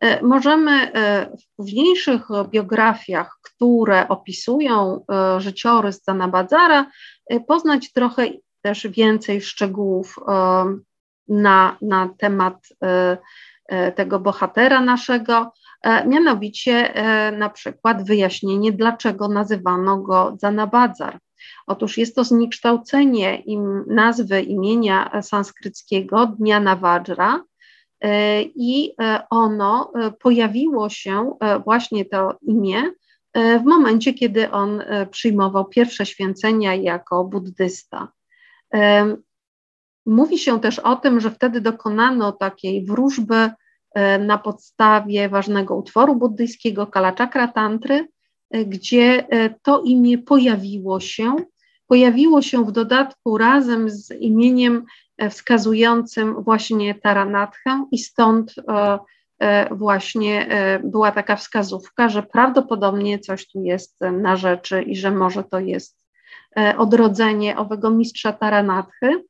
[0.00, 6.86] e, możemy e, w późniejszych biografiach, które opisują e, życiorys Zanabadzara,
[7.46, 8.28] poznać trochę
[8.62, 10.16] też więcej szczegółów
[11.28, 12.68] na, na temat
[13.96, 15.52] tego bohatera naszego,
[16.06, 16.94] mianowicie
[17.38, 21.18] na przykład wyjaśnienie, dlaczego nazywano go Zanabadzar.
[21.66, 27.44] Otóż jest to zniekształcenie im, nazwy imienia sanskryckiego Dnia Nawajra
[28.00, 32.82] e, i e, ono e, pojawiło się, właśnie to imię,
[33.34, 38.08] w momencie, kiedy on przyjmował pierwsze święcenia jako buddysta.
[40.06, 43.50] Mówi się też o tym, że wtedy dokonano takiej wróżby
[44.20, 48.08] na podstawie ważnego utworu buddyjskiego Kalaczakra Tantry,
[48.50, 51.36] gdzie e, to imię pojawiło się.
[51.86, 54.84] Pojawiło się w dodatku razem z imieniem
[55.18, 58.54] e, wskazującym właśnie Taranathę i stąd
[59.70, 60.48] właśnie
[60.84, 65.98] była taka wskazówka, że prawdopodobnie coś tu jest na rzeczy i że może to jest
[66.76, 69.24] odrodzenie owego mistrza Taranathy.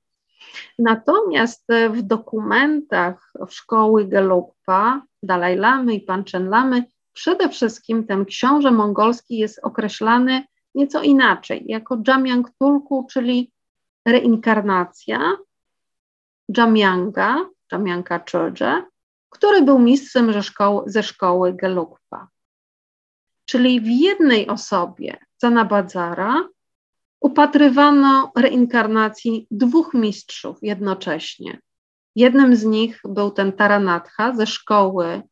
[0.79, 6.85] Natomiast w dokumentach w szkoły Gelugpa, Dalaj Lamy i Panchen Lamy
[7.17, 13.53] Przede wszystkim ten książę mongolski jest określany nieco inaczej, jako Jamyang Tulku, czyli
[14.07, 15.37] reinkarnacja
[16.57, 18.83] Jamyanga, Jamyanga Chodze,
[19.31, 22.29] który był mistrzem ze szkoły, ze szkoły Gelugpa.
[23.45, 26.49] Czyli w jednej osobie Zanabadzara
[27.21, 31.61] upatrywano reinkarnacji dwóch mistrzów jednocześnie.
[32.17, 35.23] Jednym z nich był ten Taranatha ze szkoły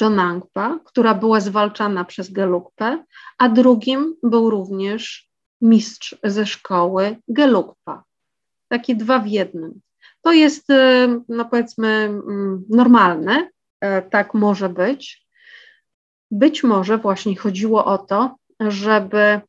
[0.00, 3.04] Jonangpa, która była zwalczana przez Gelugpę,
[3.38, 8.04] a drugim był również mistrz ze szkoły Gelugpa.
[8.68, 9.80] Takie dwa w jednym.
[10.22, 13.48] To jest, e, no powiedzmy, mm, normalne,
[13.80, 15.26] e, tak może być.
[16.30, 19.40] Być może właśnie chodziło o to, żeby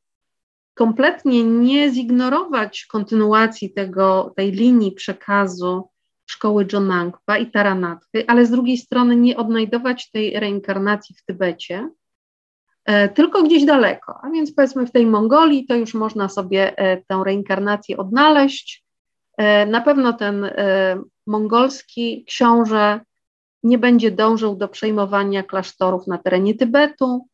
[0.73, 5.89] kompletnie nie zignorować kontynuacji tego, tej linii przekazu
[6.25, 11.89] szkoły Jonangpa i Taranathy, ale z drugiej strony nie odnajdować tej reinkarnacji w Tybecie,
[12.85, 14.19] e, tylko gdzieś daleko.
[14.23, 18.85] A więc powiedzmy w tej Mongolii to już można sobie e, tę reinkarnację odnaleźć.
[19.37, 20.49] E, na pewno ten
[21.27, 22.99] mongolski książę
[23.63, 27.27] nie będzie dążył do przejmowania klasztorów na terenie Tybetu.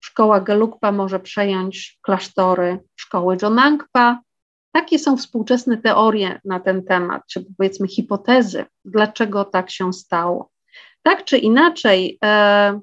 [0.00, 4.20] Szkoła Gelugpa może przejąć klasztory szkoły Jonangpa,
[4.72, 10.50] takie są współczesne teorie na ten temat, czy powiedzmy hipotezy, dlaczego tak się stało.
[11.02, 12.80] Tak czy inaczej, e,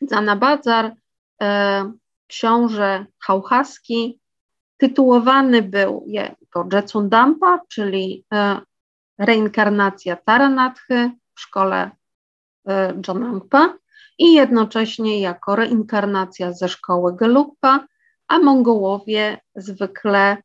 [0.00, 0.94] Zanabadzar,
[1.42, 1.92] e,
[2.26, 4.20] książę hauchaski,
[4.76, 8.60] tytułowany był jako Jetsundampa, czyli e,
[9.18, 11.90] reinkarnacja Taranathy w szkole
[12.68, 13.74] e, Jonangpa
[14.18, 17.86] i jednocześnie jako reinkarnacja ze szkoły Gelugpa,
[18.28, 20.36] a Mongołowie zwykle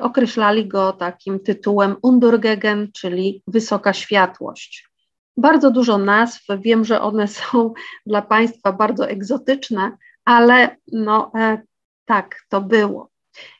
[0.00, 4.90] określali go takim tytułem Undurgegen, czyli wysoka światłość.
[5.36, 7.72] Bardzo dużo nazw, wiem, że one są
[8.06, 11.62] dla Państwa bardzo egzotyczne, ale no e,
[12.04, 13.10] tak, to było.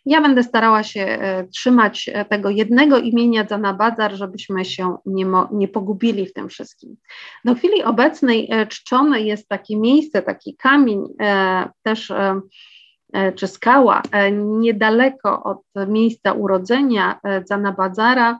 [0.06, 5.68] Ja będę starała się e, trzymać e, tego jednego imienia Zanabadzar, żebyśmy się nie, nie
[5.68, 6.96] pogubili w tym wszystkim.
[7.44, 11.02] Do chwili obecnej czczone jest takie miejsce, taki kamień,
[11.82, 12.12] też
[13.34, 18.38] czy skała e, niedaleko od miejsca urodzenia e, Zanabadzara.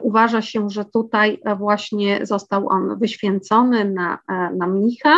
[0.00, 4.18] Uważa się, że tutaj właśnie został on wyświęcony na,
[4.56, 5.16] na mnicha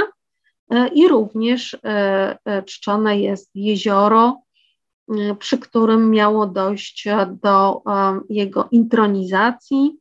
[0.94, 1.78] i również
[2.66, 4.40] czczone jest jezioro,
[5.38, 7.08] przy którym miało dojść
[7.42, 7.82] do
[8.28, 9.96] jego intronizacji.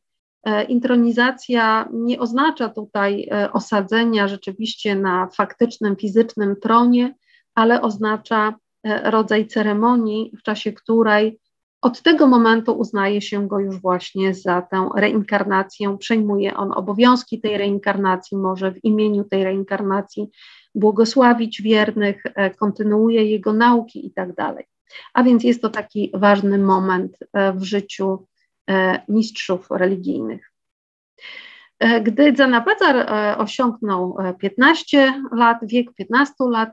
[0.68, 7.14] Intronizacja nie oznacza tutaj osadzenia rzeczywiście na faktycznym, fizycznym tronie,
[7.54, 11.38] ale oznacza e, rodzaj ceremonii, w czasie której
[11.82, 17.58] od tego momentu uznaje się go już właśnie za tę reinkarnację, przejmuje on obowiązki tej
[17.58, 20.30] reinkarnacji, może w imieniu tej reinkarnacji
[20.74, 24.64] błogosławić wiernych, e, kontynuuje jego nauki i tak dalej.
[25.14, 28.26] A więc jest to taki ważny moment e, w życiu
[29.08, 30.52] mistrzów religijnych.
[31.80, 36.70] E, gdy Zanabadzar e, osiągnął 15 e, lat, wiek 15 lat,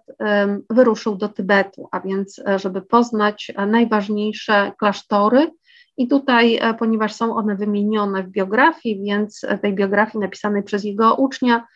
[0.70, 5.52] wyruszył do Tybetu, a więc żeby poznać najważniejsze klasztory.
[5.98, 11.68] I tutaj, ponieważ są one wymienione w biografii, więc tej biografii napisanej przez jego ucznia,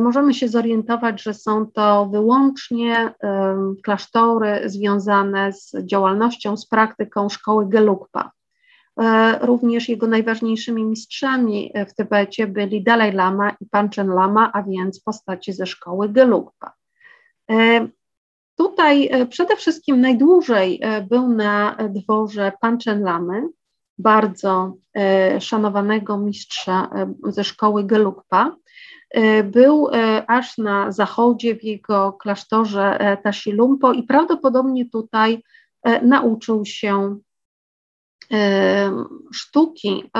[0.00, 3.14] możemy się zorientować, że są to wyłącznie
[3.84, 8.30] klasztory związane z działalnością, z praktyką szkoły Gelugpa.
[8.98, 14.62] E, również jego najważniejszymi mistrzami e, w Tybecie byli Dalai Lama i Panchen Lama, a
[14.62, 16.72] więc postaci ze szkoły Gelugpa.
[17.50, 17.88] E,
[18.56, 20.80] tutaj przede wszystkim najdłużej
[21.10, 23.42] był na dworze Panchen Lamy,
[23.98, 24.76] bardzo
[25.40, 26.90] szanowanego mistrza
[27.28, 28.56] ze szkoły Gelugpa.
[29.44, 29.88] Był
[30.26, 35.42] aż na zachodzie w jego klasztorze Tasilumpo i prawdopodobnie tutaj
[36.02, 37.18] nauczył się
[39.32, 40.10] sztuki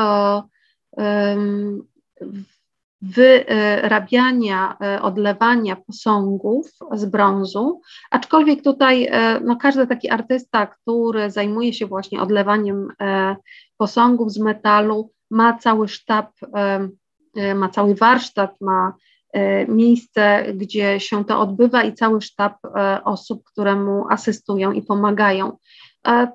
[3.02, 11.72] wyrabiania, e, odlewania posągów z brązu, aczkolwiek tutaj e, no, każdy taki artysta, który zajmuje
[11.72, 13.36] się właśnie odlewaniem e,
[13.76, 16.30] posągów z metalu, ma cały sztab,
[17.54, 18.94] ma cały warsztat, ma
[19.68, 22.56] miejsce, gdzie się to odbywa i cały sztab
[23.04, 25.56] osób, które mu asystują i pomagają.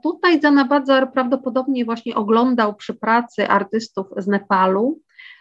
[0.04, 5.00] Tutaj Zanabadzar prawdopodobnie właśnie oglądał przy pracy artystów z Nepalu,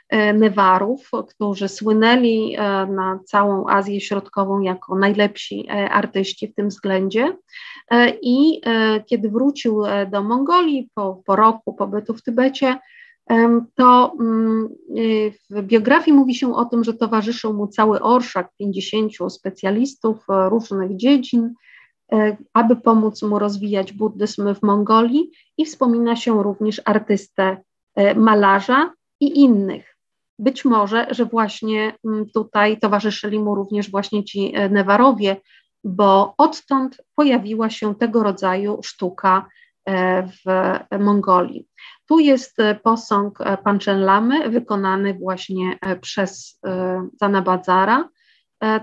[0.08, 6.68] e, Newarów, którzy słynęli e, na całą Azję Środkową jako najlepsi e, artyści w tym
[6.68, 7.36] względzie.
[8.22, 8.60] I
[9.06, 12.78] kiedy wrócił do Mongolii po, po roku pobytu w Tybecie,
[13.74, 14.68] to mm,
[15.50, 21.54] w biografii mówi się o tym, że towarzyszył mu cały orszak 50 specjalistów różnych dziedzin,
[22.52, 27.56] aby pomóc mu rozwijać buddyzm w Mongolii i wspomina się również artystę
[27.94, 29.96] e, malarza i innych.
[30.38, 35.36] Być może, że właśnie mm, tutaj towarzyszyli mu również właśnie ci e, Newarowie,
[35.84, 39.46] bo odtąd pojawiła się tego rodzaju sztuka
[40.26, 41.66] w Mongolii.
[42.08, 46.60] Tu jest posąg Panchen Lamy wykonany właśnie przez
[47.20, 48.08] Zanabadzara.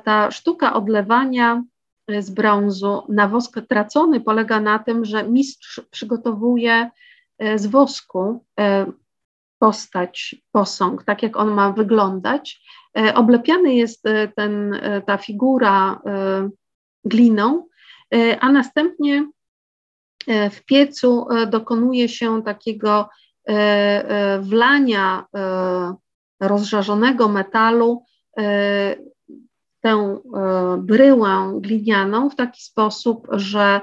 [0.03, 1.63] Ta sztuka odlewania
[2.19, 6.89] z brązu na wosk tracony polega na tym, że mistrz przygotowuje
[7.39, 8.85] e, z wosku e,
[9.59, 12.61] postać, posąg, tak jak on ma wyglądać.
[12.97, 14.03] E, oblepiany jest
[14.35, 16.01] ten, ta figura
[17.05, 17.65] gliną,
[18.39, 19.29] a następnie
[20.27, 23.09] w piecu dokonuje się takiego
[24.39, 25.25] wlania
[26.39, 28.03] rozżarzonego metalu
[29.81, 30.17] tę
[30.77, 33.81] bryłę glinianą w taki sposób, że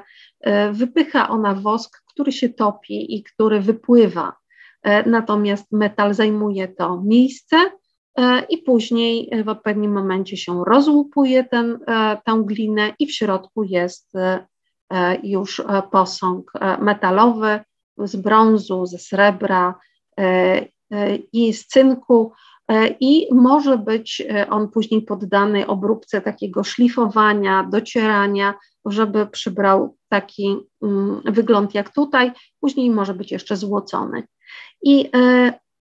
[0.73, 4.37] wypycha ona wosk, który się topi i który wypływa.
[5.07, 7.57] Natomiast metal zajmuje to miejsce
[8.17, 13.15] E, i później e, w odpowiednim momencie się rozłupuje ten, e, tę glinę i w
[13.15, 14.13] środku jest
[15.23, 17.61] już posąg metalowy
[17.99, 19.75] z brązu, ze srebra
[21.33, 22.33] i z cynku
[23.01, 28.55] i może być on później poddany obróbce takiego szlifowania, docierania,
[28.85, 34.23] żeby przybrał taki mm, wygląd jak tutaj, później może być jeszcze złocony.
[34.83, 35.11] I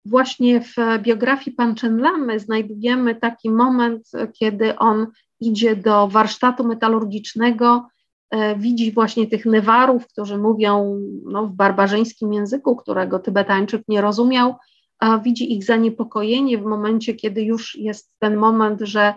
[0.05, 5.07] właśnie w biografii Panczenlamy znajdujemy taki moment, kiedy on
[5.39, 7.87] idzie do warsztatu metalurgicznego,
[8.31, 14.55] e, widzi właśnie tych newarów, którzy mówią no, w barbarzyńskim języku, którego Tybetańczyk nie rozumiał,
[15.01, 19.13] a widzi ich zaniepokojenie w momencie, kiedy już jest ten moment, że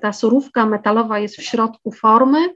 [0.00, 2.54] ta surówka metalowa jest w środku formy,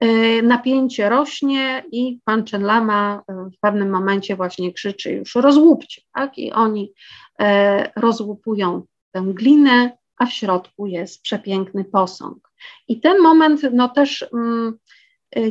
[0.00, 6.02] E, napięcie rośnie i pan Chen Lama e, w pewnym momencie właśnie krzyczy już rozłupcie,
[6.14, 6.38] tak?
[6.38, 6.92] I oni
[7.40, 8.82] e, rozłupują
[9.12, 12.52] tę glinę, a w środku jest przepiękny posąg.
[12.88, 14.78] I ten moment no też mm,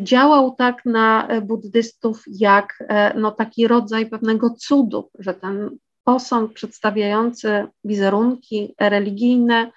[0.01, 2.83] działał tak na buddystów jak
[3.15, 5.77] no, taki rodzaj pewnego cudu, że ten
[6.09, 9.71] posąg przedstawiający wizerunki religijne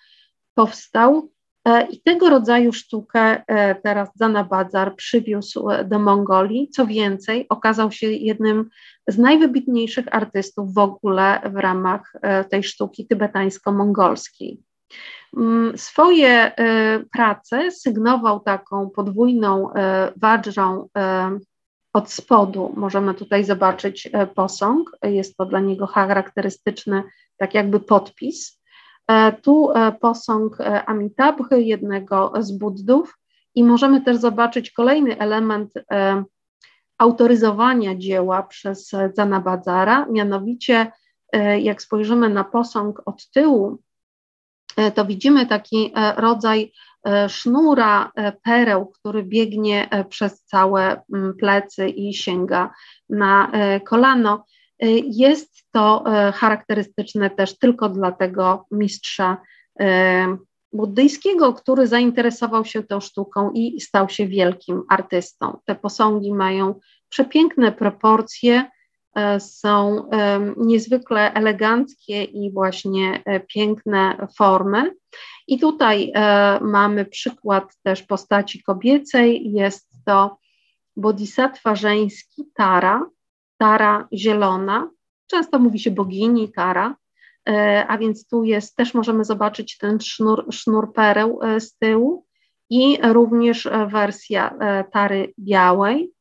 [0.54, 1.32] powstał
[1.64, 6.68] E, I tego rodzaju sztukę e, teraz Zana Bazar przywiózł do Mongolii.
[6.68, 8.70] Co więcej, okazał się jednym
[9.08, 14.58] z najwybitniejszych artystów w ogóle w ramach e, tej sztuki tybetańsko-mongolskiej.
[15.36, 16.52] Mm, swoje
[17.12, 19.68] prace sygnował taką podwójną
[20.16, 20.88] wadżą
[21.92, 22.72] od spodu.
[22.76, 24.96] Możemy tutaj zobaczyć posąg.
[25.02, 27.02] Jest to dla niego charakterystyczny,
[27.36, 28.62] tak jakby podpis.
[29.06, 33.18] E, tu e, posąg e, Amitabhy, jednego z Buddów,
[33.54, 35.72] i możemy też zobaczyć kolejny element
[36.98, 40.92] autoryzowania dzieła przez Zanabadzara, mianowicie
[41.62, 43.78] jak spojrzymy na posąg od tyłu,
[44.94, 46.72] to widzimy taki rodzaj
[47.28, 51.02] sznura pereł, który biegnie przez całe
[51.38, 52.70] plecy i sięga
[53.10, 53.52] na
[53.86, 54.44] kolano.
[55.04, 59.36] Jest to charakterystyczne też tylko dla tego mistrza
[60.72, 65.58] buddyjskiego, który zainteresował się tą sztuką i stał się wielkim artystą.
[65.64, 68.70] Te posągi mają przepiękne proporcje,
[69.38, 70.08] są
[70.56, 74.94] niezwykle eleganckie i właśnie piękne formy.
[75.52, 76.12] I tutaj
[76.60, 80.38] mamy przykład też postaci kobiecej, jest to
[80.96, 83.06] bodhisattva żeński Tara,
[83.58, 84.90] Tara zielona,
[85.26, 86.96] często mówi się bogini Tara,
[87.48, 92.26] e, a więc tu jest, też możemy zobaczyć ten sznur, sznur pereł e, z tyłu.
[92.70, 94.54] I również e, wersja
[94.92, 96.12] Tary białej,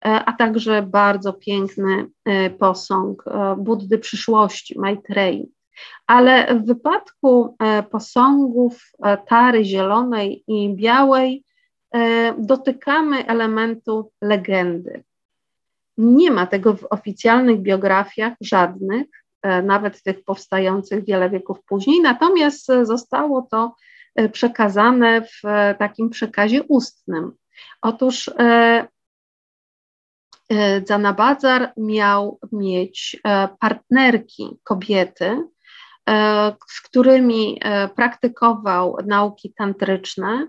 [0.00, 2.10] a także bardzo piękny
[2.58, 3.24] posąg
[3.58, 5.52] Buddy przyszłości, Maitreyi.
[6.06, 7.56] Ale w wypadku
[7.90, 8.92] posągów
[9.28, 11.44] Tary zielonej i białej
[12.38, 15.04] dotykamy elementu legendy.
[16.00, 19.06] Nie ma tego w oficjalnych biografiach żadnych,
[19.42, 23.74] e, nawet tych powstających wiele wieków później, natomiast e, zostało to
[24.14, 25.42] e, przekazane w
[25.78, 27.32] takim przekazie ustnym.
[27.82, 28.30] Otóż
[30.86, 33.20] Zanabadzar miał mieć
[33.60, 35.42] partnerki, kobiety,
[36.68, 37.60] z którymi
[37.94, 40.46] praktykował nauki tantryczne,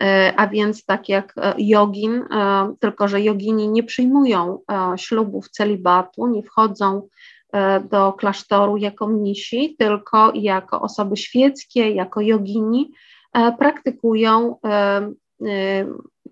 [0.00, 4.58] E, a więc tak jak e, jogin, e, tylko że jogini nie przyjmują
[4.96, 7.08] ślubów celibatu, nie wchodzą
[7.90, 12.92] do klasztoru jako mnisi, tylko jako osoby świeckie, jako jogini
[13.58, 14.56] praktykują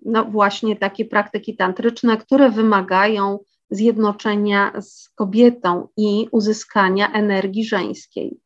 [0.04, 3.38] no właśnie takie praktyki tantryczne, które wymagają
[3.70, 8.40] zjednoczenia z kobietą i uzyskania energii żeńskiej.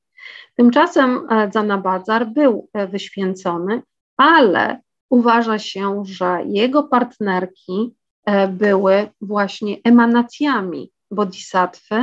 [0.56, 3.82] Tymczasem Zanabadzar był wyświęcony,
[4.16, 4.80] ale
[5.12, 7.94] uważa się, że jego partnerki
[8.24, 11.94] e, były właśnie emanacjami bodhisattwy,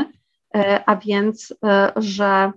[0.55, 2.51] e, a więc, e, że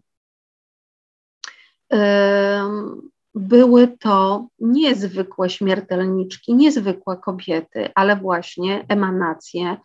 [3.34, 9.76] były to niezwykłe śmiertelniczki, niezwykłe kobiety, ale właśnie emanacje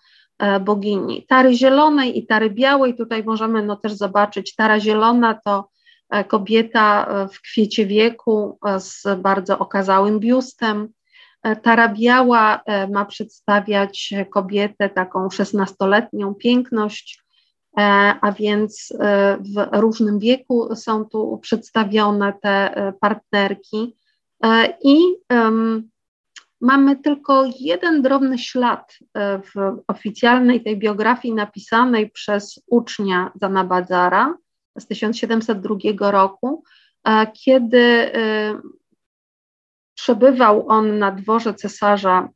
[0.61, 1.25] bogini.
[1.29, 5.69] Tary zielonej i tary białej, tutaj możemy no też zobaczyć, tara zielona to
[6.09, 10.89] E, kobieta e, w kwiecie wieku e, z bardzo okazałym biustem,
[11.61, 12.61] Ta biała
[12.91, 17.23] ma przedstawiać kobietę taką szesnastoletnią piękność,
[18.21, 18.93] a więc
[19.55, 23.95] w różnym wieku są tu przedstawione te partnerki.
[24.83, 24.99] I
[26.61, 34.37] mamy tylko jeden drobny ślad e, w oficjalnej tej biografii napisanej przez ucznia Zanabadzara
[34.79, 36.63] z 1702 roku,
[37.03, 38.61] e, kiedy e,
[39.95, 42.29] przebywał on na dworze cesarza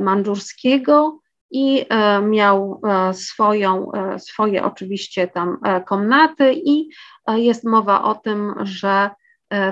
[0.00, 1.20] mandżurskiego
[1.50, 1.86] i
[2.22, 2.80] miał
[3.12, 6.88] swoją, swoje oczywiście tam komnaty i
[7.28, 9.10] jest mowa o tym, że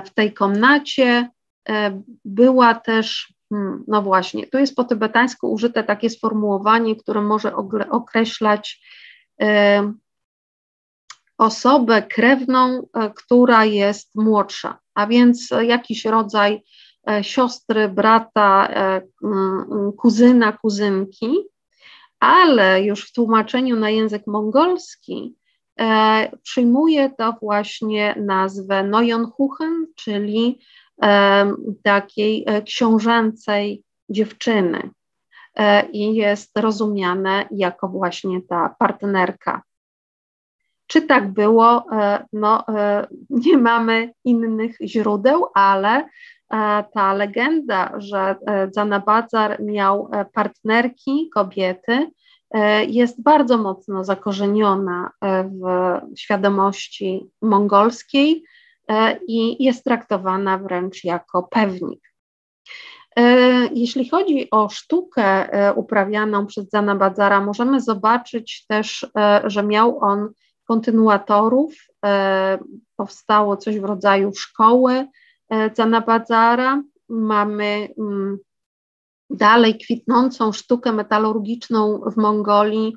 [0.05, 1.29] w tej komnacie
[2.25, 7.55] była też, hmm, no właśnie, tu jest po tybetańsku użyte takie sformułowanie, które może
[7.89, 8.81] określać
[9.41, 9.93] e,
[11.37, 16.63] osobę krewną, e, która jest młodsza, a więc jakiś rodzaj
[17.21, 18.69] siostry, brata,
[19.97, 21.31] kuzyna, kuzynki,
[22.19, 25.35] ale już w tłumaczeniu na język mongolski
[26.43, 30.59] przyjmuje to właśnie nazwę Nojonhuchen, czyli
[31.83, 34.89] takiej e, książęcej dziewczyny
[35.55, 39.61] e, i jest rozumiane jako właśnie ta partnerka.
[40.87, 41.85] Czy tak było?
[41.91, 42.65] E, no,
[43.29, 46.09] nie mamy innych źródeł, ale
[46.93, 48.35] ta legenda, że
[48.71, 52.11] Zanabazar miał partnerki, kobiety,
[52.87, 58.43] jest bardzo mocno zakorzeniona w świadomości mongolskiej
[59.27, 62.07] i jest traktowana wręcz jako pewnik.
[63.17, 63.23] E,
[63.73, 69.07] jeśli chodzi o sztukę e, uprawianą przez Zana Badzara, możemy zobaczyć też,
[69.43, 70.29] że miał on
[70.67, 71.75] kontynuatorów.
[72.95, 75.07] Powstało coś w rodzaju szkoły
[75.73, 76.83] Zana Badzara.
[77.09, 78.37] Mamy mm,
[79.29, 82.95] dalej kwitnącą sztukę metalurgiczną w Mongolii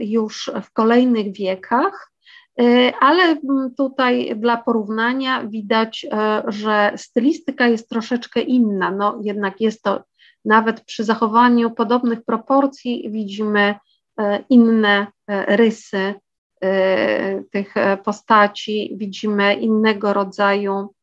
[0.00, 2.11] już w kolejnych wiekach.
[2.60, 8.90] E, ale mm, tutaj dla porównania widać, e, że stylistyka jest troszeczkę inna.
[8.90, 10.04] No, jednak jest to
[10.44, 13.74] nawet przy zachowaniu podobnych proporcji widzimy
[14.20, 15.06] e, inne
[15.46, 16.14] rysy
[17.52, 17.74] tych
[18.04, 20.94] postaci, widzimy innego rodzaju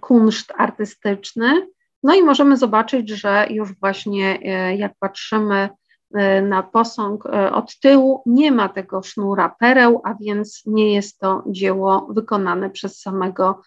[0.00, 1.68] kunszt artystyczny.
[2.02, 4.38] No i możemy zobaczyć, że już właśnie
[4.76, 5.83] jak patrzymy E,
[6.42, 11.42] na posąg e, od tyłu nie ma tego sznura pereł, a więc nie jest to
[11.46, 13.62] dzieło wykonane przez samego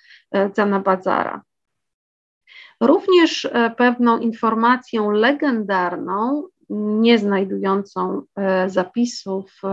[0.55, 1.35] Zanabazara.
[1.35, 8.21] E, Również pewną informacją legendarną, nie znajdującą
[8.67, 9.67] zapisu w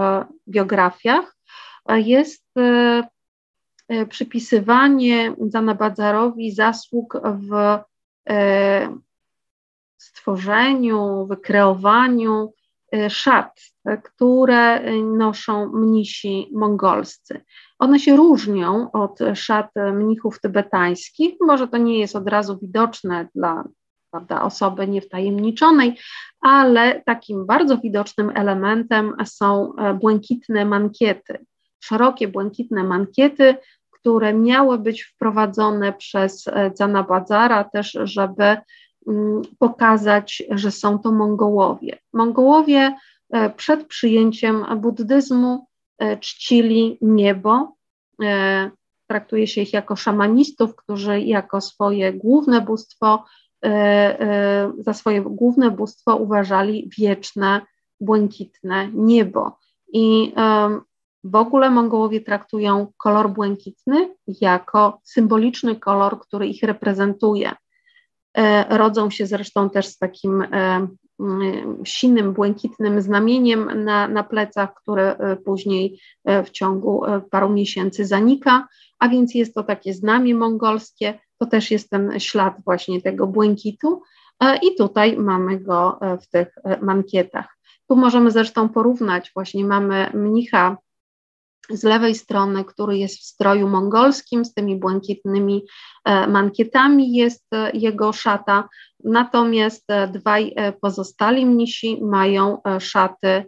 [0.48, 1.36] biografiach,
[1.88, 2.46] jest
[4.08, 7.78] przypisywanie Zanabadzarowi zasług w
[9.98, 12.63] stworzeniu, wykreowaniu Y,
[13.08, 13.60] szat,
[14.04, 17.40] które noszą mnisi mongolscy.
[17.78, 21.34] One się różnią od szat mnichów tybetańskich.
[21.40, 23.64] Może to nie jest od razu widoczne dla
[24.14, 25.96] prawda, osoby niewtajemniczonej,
[26.40, 31.44] ale takim bardzo widocznym elementem są e, błękitne mankiety,
[31.80, 33.56] szerokie błękitne mankiety,
[33.90, 38.56] które miały być wprowadzone przez Zanabadzara e, też, żeby
[39.58, 41.98] pokazać, że są to Mongołowie.
[42.12, 42.96] Mongołowie
[43.30, 45.66] e, przed przyjęciem buddyzmu
[45.98, 47.76] e, czcili niebo.
[48.22, 48.70] E,
[49.06, 53.24] traktuje się ich jako szamanistów, którzy jako swoje główne bóstwo,
[54.78, 57.60] za swoje główne bóstwo uważali wieczne,
[58.00, 59.58] błękitne niebo.
[59.92, 60.32] I
[61.24, 67.52] w ogóle Mongołowie traktują kolor błękitny jako symboliczny kolor, który ich reprezentuje.
[68.38, 70.86] E, rodzą się zresztą też z takim e,
[71.84, 76.00] sinym, błękitnym znamieniem na, na plecach, które e, później
[76.44, 78.68] w ciągu paru miesięcy zanika,
[78.98, 84.02] a więc jest to takie znamie mongolskie, to też jest ten ślad właśnie tego błękitu.
[84.62, 87.56] I tutaj mamy go w tych mankietach.
[87.88, 90.76] Tu możemy zresztą porównać, właśnie mamy mnicha
[91.70, 95.64] z lewej strony, który jest w stroju mongolskim z tymi błękitnymi
[96.04, 98.68] e, mankietami, jest e, jego szata,
[99.04, 103.44] natomiast e, dwaj pozostali mnisi mają szaty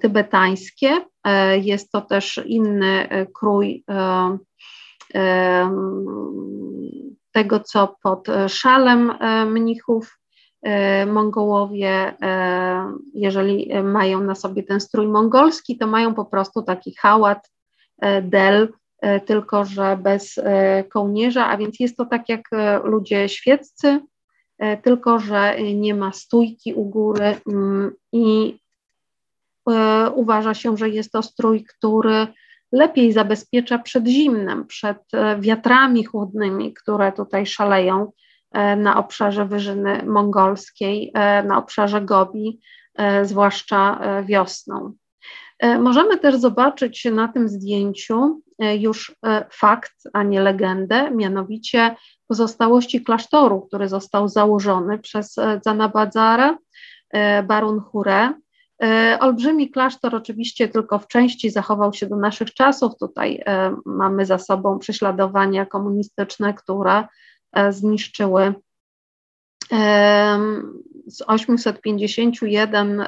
[0.00, 1.00] tybetańskie.
[1.62, 3.84] Jest to też inny krój
[7.32, 9.12] tego, co pod szalem
[9.52, 10.18] mnichów.
[11.06, 12.14] Mongołowie,
[13.14, 17.50] jeżeli mają na sobie ten strój mongolski, to mają po prostu taki hałat
[17.98, 18.68] E, del,
[19.00, 22.40] e, tylko że bez e, kołnierza, a więc jest to tak jak
[22.84, 24.00] ludzie świeccy,
[24.82, 28.58] tylko że nie ma stójki u góry mm, i
[30.14, 32.26] uważa się, że jest to strój, który
[32.72, 34.98] lepiej zabezpiecza przed zimnem, przed
[35.38, 38.12] wiatrami chłodnymi, które tutaj szaleją
[38.76, 41.12] na obszarze Wyżyny Mongolskiej,
[41.44, 42.60] na obszarze Gobi,
[43.22, 44.94] zwłaszcza wiosną.
[45.58, 51.96] E, możemy też zobaczyć na tym zdjęciu e, już e, fakt, a nie legendę, mianowicie
[52.28, 56.58] pozostałości klasztoru, który został założony przez Zanabadzara,
[57.44, 58.32] Barun Hure.
[59.20, 62.92] Olbrzymi klasztor oczywiście tylko w części zachował się do naszych czasów.
[63.00, 63.44] Tutaj
[63.86, 67.04] mamy za sobą prześladowania komunistyczne, które
[67.70, 68.54] zniszczyły
[71.06, 73.06] z 851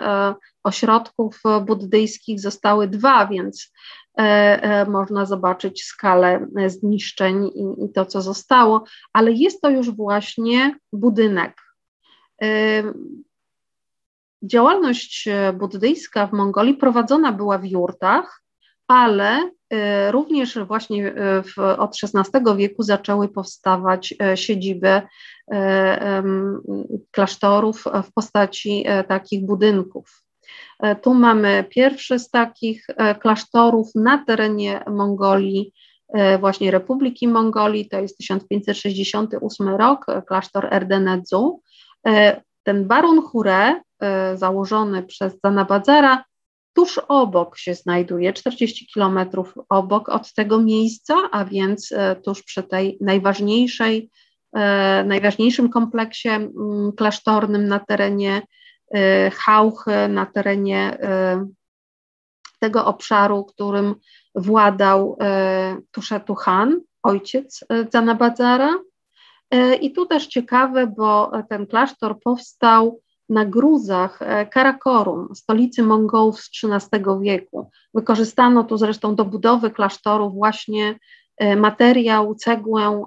[0.63, 3.73] ośrodków buddyjskich zostały dwa, więc
[4.19, 9.91] e, e, można zobaczyć skalę zniszczeń i, i to, co zostało, ale jest to już
[9.91, 11.63] właśnie budynek.
[12.43, 12.83] E,
[14.43, 18.43] działalność buddyjska w Mongolii prowadzona była w jurtach,
[18.89, 19.51] ale
[20.11, 21.15] również właśnie
[21.45, 25.03] w, od XVI wieku zaczęły powstawać siedziby
[27.11, 30.27] klasztorów w postaci takich budynków.
[30.81, 35.73] E, tu mamy pierwszy z takich e, klasztorów na terenie Mongolii,
[36.09, 41.61] e, właśnie Republiki Mongolii, to jest 1568 rok, klasztor Erdenedzu.
[42.63, 43.81] Ten Barun Hure,
[44.35, 46.25] założony przez Zanabadzara,
[46.77, 52.99] tuż obok się znajduje, 40 kilometrów obok od tego miejsca, a więc tuż przy tej
[53.01, 54.11] najważniejszej,
[55.05, 56.29] najważniejszym kompleksie
[56.97, 58.43] klasztornym na terenie
[58.95, 60.99] Y, Hauchy na terenie
[62.59, 63.95] tego obszaru, którym
[64.35, 65.19] władał
[65.91, 68.71] Tuszetu Han, ojciec Zanabadzara.
[69.81, 74.21] I tu też ciekawe, bo ten klasztor powstał na gruzach
[74.51, 77.71] Karakorum, stolicy Mongołów z XIII wieku.
[77.95, 80.99] Wykorzystano tu zresztą do budowy klasztoru właśnie
[81.57, 83.05] materiał, cegłę,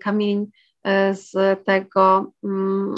[0.00, 0.46] kamień
[1.12, 1.32] z
[1.64, 2.94] tego mm,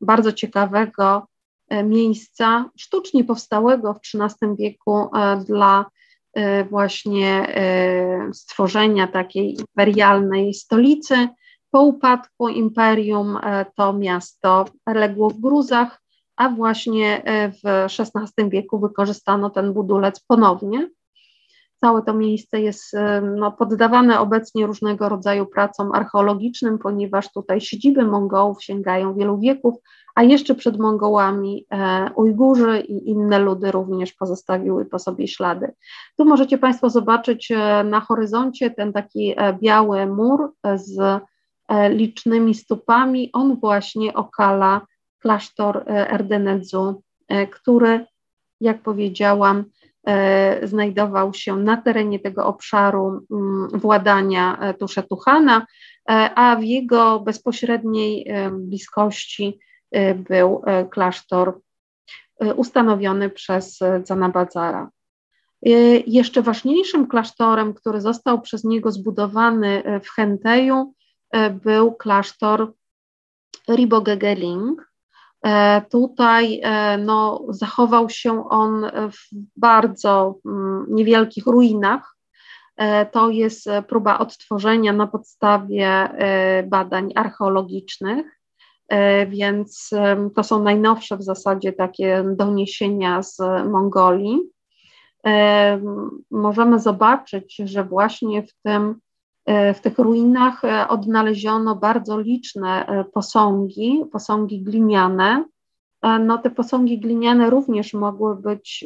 [0.00, 1.26] bardzo ciekawego
[1.72, 5.86] E, miejsca sztucznie powstałego w XIII wieku e, dla
[6.34, 7.54] e, właśnie
[8.32, 11.28] stworzenia takiej imperialnej stolicy.
[11.72, 13.38] Po upadku imperium
[13.76, 16.02] to miasto legło w gruzach,
[16.36, 17.22] a właśnie
[17.64, 17.68] w
[18.00, 20.90] XVI wieku wykorzystano ten budulec ponownie.
[21.80, 22.96] Całe to miejsce jest
[23.36, 29.74] no, poddawane obecnie różnego rodzaju pracom archeologicznym, ponieważ tutaj siedziby Mongołów sięgają wielu wieków,
[30.14, 35.72] a jeszcze przed Mongołami e, Ujgurzy i inne ludy również pozostawiły po sobie ślady.
[36.16, 41.20] Tu możecie Państwo zobaczyć e, na horyzoncie ten taki e, biały mur z
[41.90, 43.30] licznymi stupami.
[43.32, 44.80] On właśnie okala
[45.18, 47.02] klasztor Erdenedzu,
[47.50, 48.06] który,
[48.60, 49.64] jak powiedziałam,
[50.62, 55.66] znajdował się na terenie tego obszaru mm, władania Tuszetuchana,
[56.34, 59.58] a w jego bezpośredniej bliskości
[60.16, 61.60] był klasztor
[62.56, 64.90] ustanowiony przez Zanabadzara.
[66.06, 70.94] Jeszcze ważniejszym klasztorem, który został przez niego zbudowany w Henteju,
[71.64, 72.72] był klasztor
[73.70, 74.92] Ribogegeling.
[75.90, 76.62] Tutaj
[76.98, 82.16] no, zachował się on w bardzo mm, niewielkich ruinach.
[83.12, 86.08] To jest próba odtworzenia na podstawie
[86.66, 88.42] badań archeologicznych.
[88.92, 89.90] E, więc
[90.34, 93.38] to są najnowsze w zasadzie takie doniesienia z
[93.70, 94.40] Mongolii.
[96.30, 98.94] Możemy zobaczyć, że właśnie w, tym, e,
[99.46, 105.44] w tych ruinach e, odnaleziono bardzo liczne posągi, posągi gliniane.
[106.20, 108.84] No, te posągi gliniane również mogły być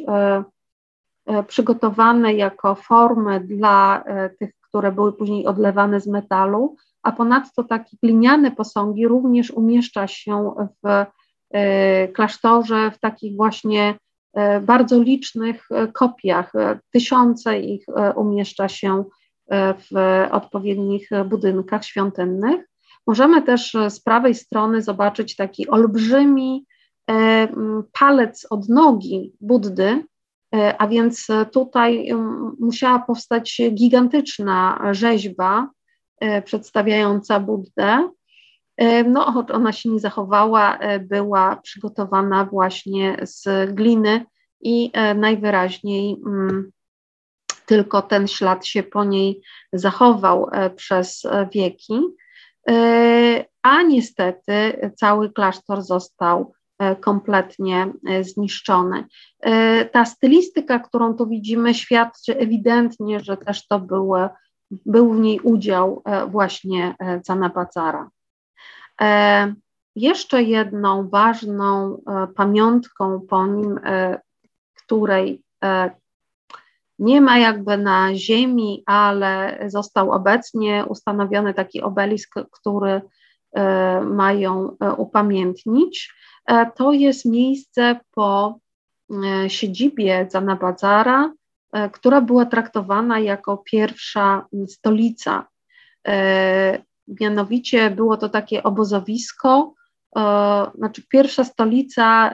[1.47, 4.03] przygotowane jako formy dla
[4.39, 10.53] tych, które były później odlewane z metalu, a ponadto takie gliniane posągi również umieszcza się
[10.83, 11.05] w
[11.51, 13.95] e, klasztorze w takich właśnie
[14.33, 16.53] e, bardzo licznych e, kopiach.
[16.93, 17.85] Tysiące ich
[18.15, 19.03] umieszcza się
[19.51, 19.97] w
[20.31, 22.65] odpowiednich budynkach świątynnych.
[23.07, 26.65] Możemy też z prawej strony zobaczyć taki olbrzymi
[27.91, 30.03] palec od nogi Buddy,
[30.77, 32.09] a więc tutaj
[32.59, 35.69] musiała powstać gigantyczna rzeźba,
[36.19, 38.09] E, przedstawiająca Buddę.
[38.77, 44.25] E, no, ona się nie zachowała, e, była przygotowana właśnie z gliny
[44.61, 46.17] i najwyraźniej
[47.67, 49.41] tylko ten ślad się po niej
[49.73, 52.01] zachował przez wieki.
[53.61, 56.53] a niestety cały klasztor został
[57.01, 59.05] kompletnie zniszczony.
[59.91, 64.29] Ta stylistyka, którą tu widzimy, świadczy ewidentnie, że też to były,
[64.71, 66.95] był w niej udział właśnie
[67.25, 68.09] Zanabadzara.
[69.95, 72.01] Jeszcze jedną ważną
[72.35, 73.79] pamiątką po nim,
[74.75, 75.43] której
[76.99, 83.01] nie ma jakby na ziemi, ale został obecnie ustanowiony taki obelisk, który
[83.53, 86.13] e, mają e, upamiętnić.
[86.45, 88.59] E, to jest miejsce po
[89.47, 91.33] siedzibie Zanabadzara,
[91.91, 95.47] która była traktowana jako pierwsza stolica.
[97.21, 99.73] Mianowicie było to takie obozowisko,
[100.75, 102.33] znaczy pierwsza stolica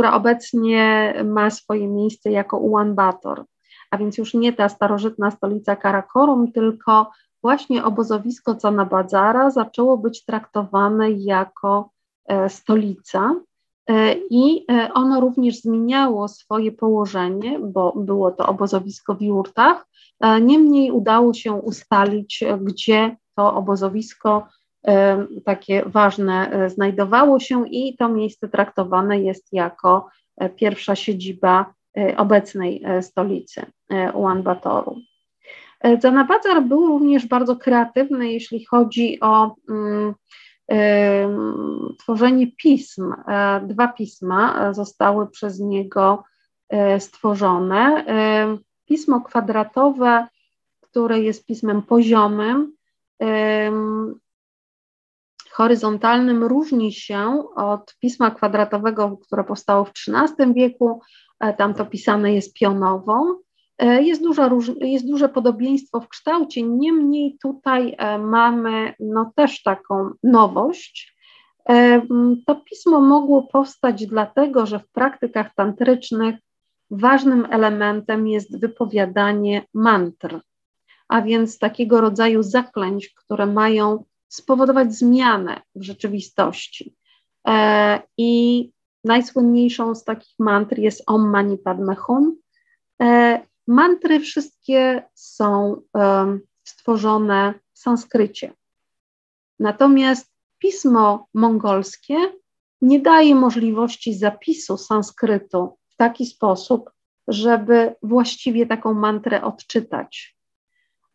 [0.00, 3.44] która obecnie ma swoje miejsce jako Ulan Bator,
[3.90, 7.10] a więc już nie ta starożytna stolica Karakorum, tylko
[7.42, 11.90] właśnie obozowisko Canabadzara zaczęło być traktowane jako
[12.26, 13.34] e, stolica
[13.86, 19.86] e, i e, ono również zmieniało swoje położenie, bo było to obozowisko w jurtach.
[20.40, 24.46] Niemniej udało się ustalić, gdzie to obozowisko
[25.44, 32.16] takie ważne e, znajdowało się i to miejsce traktowane jest jako e, pierwsza siedziba e,
[32.16, 33.66] obecnej stolicy
[34.14, 34.96] Ulaanbatoru.
[36.00, 40.14] Zanabadzar był również bardzo kreatywny, jeśli chodzi o um,
[41.98, 43.14] tworzenie pism.
[43.62, 46.24] Dwa pisma zostały przez niego
[46.98, 48.04] stworzone.
[48.84, 50.26] Pismo kwadratowe,
[50.80, 52.72] które jest pismem poziomym,
[55.50, 61.00] horyzontalnym różni się od pisma kwadratowego, które powstało w XIII wieku.
[61.40, 63.34] E, tam to pisane jest pionową.
[63.78, 70.10] E, jest, duża, jest duże podobieństwo w kształcie, niemniej tutaj e, mamy no, też taką
[70.22, 71.20] nowość.
[72.46, 76.36] To pismo mogło powstać dlatego, że w praktykach tantrycznych
[76.90, 80.40] ważnym elementem jest wypowiadanie mantr,
[81.08, 86.96] a więc takiego rodzaju zaklęć, które mają spowodować zmianę w rzeczywistości.
[87.48, 88.72] E, I
[89.04, 92.36] najsłynniejszą z takich mantr jest Om Mani Padme Hum.
[93.02, 95.82] E, mantry wszystkie są
[96.64, 98.52] stworzone w sanskrycie.
[99.58, 102.16] Natomiast pismo mongolskie
[102.82, 106.90] nie daje możliwości zapisu sanskrytu w taki sposób,
[107.28, 110.36] żeby właściwie taką mantrę odczytać.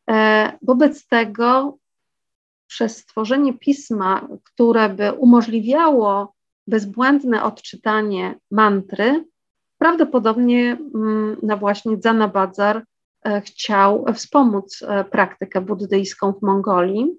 [0.10, 1.78] E, wobec tego
[2.68, 6.36] przez stworzenie pisma, które by umożliwiało
[6.68, 9.26] bezbłędne odczytanie mantry,
[9.78, 12.84] prawdopodobnie mm, na właśnie Zanabadzar
[13.26, 17.18] e, chciał wspomóc e, praktykę buddyjską w Mongolii.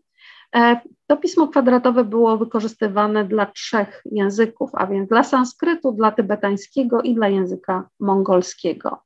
[0.55, 7.03] E, to pismo kwadratowe było wykorzystywane dla trzech języków, a więc dla sanskrytu, dla tybetańskiego
[7.03, 8.99] i dla języka mongolskiego.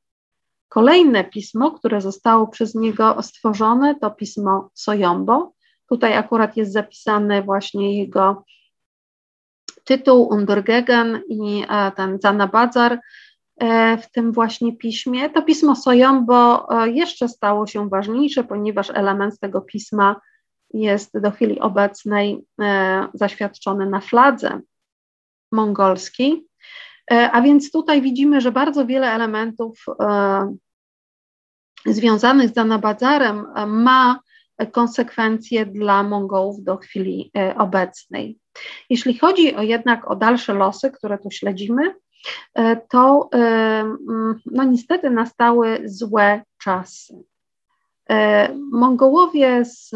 [0.68, 5.52] Kolejne pismo, które zostało przez niego stworzone, to pismo Sojombo,
[5.90, 8.44] Tutaj akurat jest zapisany właśnie jego
[9.84, 13.00] tytuł Undergegen i e, ten Zanabadzar
[13.56, 15.30] e, w tym właśnie piśmie.
[15.30, 20.20] To pismo Sojombo e, jeszcze stało się ważniejsze, ponieważ element tego pisma
[20.74, 22.44] jest do chwili obecnej
[23.14, 24.60] zaświadczony na fladze
[25.52, 26.46] mongolskiej.
[27.10, 29.84] A więc tutaj widzimy, że bardzo wiele elementów
[31.86, 34.20] związanych z Zanabadzarem ma
[34.66, 38.38] konsekwencje dla Mongołów do chwili e, obecnej.
[38.90, 41.94] Jeśli chodzi o jednak o dalsze losy, które tu śledzimy,
[42.54, 47.14] e, to e, mm, no niestety nastały złe czasy.
[48.72, 49.90] Mongołowie z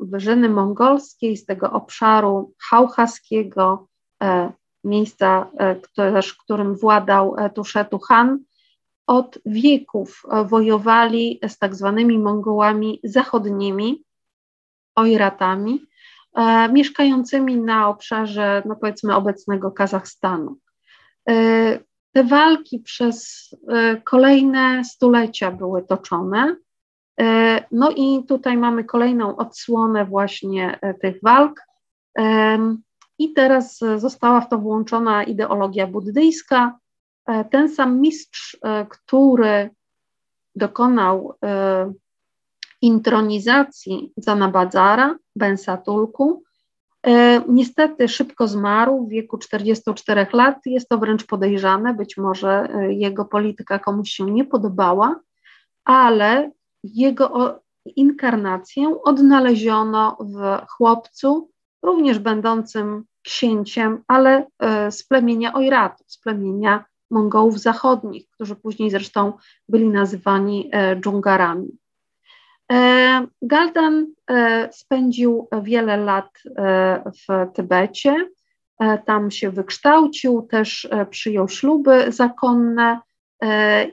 [0.00, 3.86] wyżyny mongolskiej, z tego obszaru hałchaskiego,
[4.84, 5.50] miejsca,
[5.96, 8.38] też, którym władał Tuszetu Han,
[9.06, 14.04] od wieków e, wojowali z tak zwanymi Mongołami zachodnimi,
[14.94, 15.82] ojratami,
[16.34, 20.56] e, mieszkającymi na obszarze, no powiedzmy, obecnego Kazachstanu.
[21.28, 21.78] E,
[22.12, 26.56] te walki przez e, kolejne stulecia były toczone.
[27.20, 31.60] E, no i tutaj mamy kolejną odsłonę właśnie e, tych walk.
[33.18, 36.81] I teraz została w to włączona ideologia buddyjska, E,
[37.50, 39.70] ten sam mistrz, e, który
[40.54, 41.92] dokonał e,
[42.82, 46.42] intronizacji Zanabadzara, Bensatulku,
[47.48, 50.56] niestety szybko zmarł w wieku 44 lat.
[50.66, 55.20] Jest to wręcz podejrzane, być może jego polityka komuś się nie podobała,
[55.84, 56.50] ale
[56.84, 57.60] jego
[57.96, 61.50] inkarnację odnaleziono w chłopcu
[61.82, 64.46] również będącym księciem, ale
[64.90, 69.32] z plemienia Ojratu, z plemienia Mongołów Zachodnich, którzy później zresztą
[69.68, 71.68] byli nazywani dżungarami.
[73.42, 74.06] Galdan
[74.72, 76.30] spędził wiele lat
[77.06, 78.28] w Tybecie,
[79.06, 83.00] tam się wykształcił, też przyjął śluby zakonne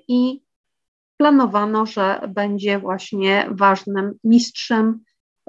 [0.08, 0.42] i
[1.18, 5.00] planowano, że będzie właśnie ważnym mistrzem,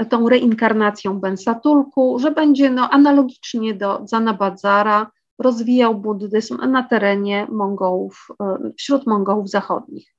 [0.09, 5.11] tą reinkarnacją Bensatulku, że będzie no, analogicznie do Zanabadzara
[5.41, 10.15] rozwijał buddyzm na terenie Mongołów, e, wśród Mongołów zachodnich.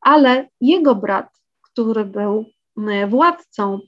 [0.00, 1.28] Ale jego brat,
[1.62, 2.44] który był
[2.76, 3.80] e, władcą,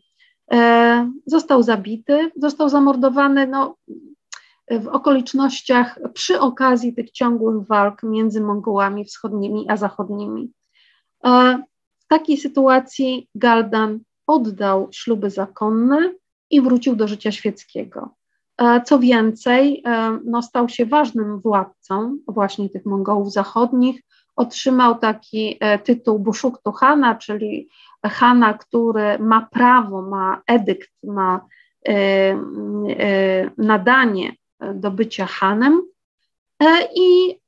[0.52, 3.76] e, został zabity, został zamordowany no,
[4.70, 10.52] w okolicznościach przy okazji tych ciągłych walk między Mongołami wschodnimi a zachodnimi.
[11.98, 16.14] W takiej sytuacji Galdan oddał śluby zakonne
[16.50, 18.17] i wrócił do życia świeckiego.
[18.84, 19.82] Co więcej,
[20.24, 24.02] no, stał się ważnym władcą właśnie tych Mongołów zachodnich.
[24.36, 27.68] Otrzymał taki e, tytuł Bushuktu Hana, czyli
[28.06, 31.46] Hana, który ma prawo, ma edykt, ma
[31.88, 32.36] e, e,
[33.58, 34.32] nadanie
[34.74, 35.82] do bycia Hanem
[36.94, 37.38] i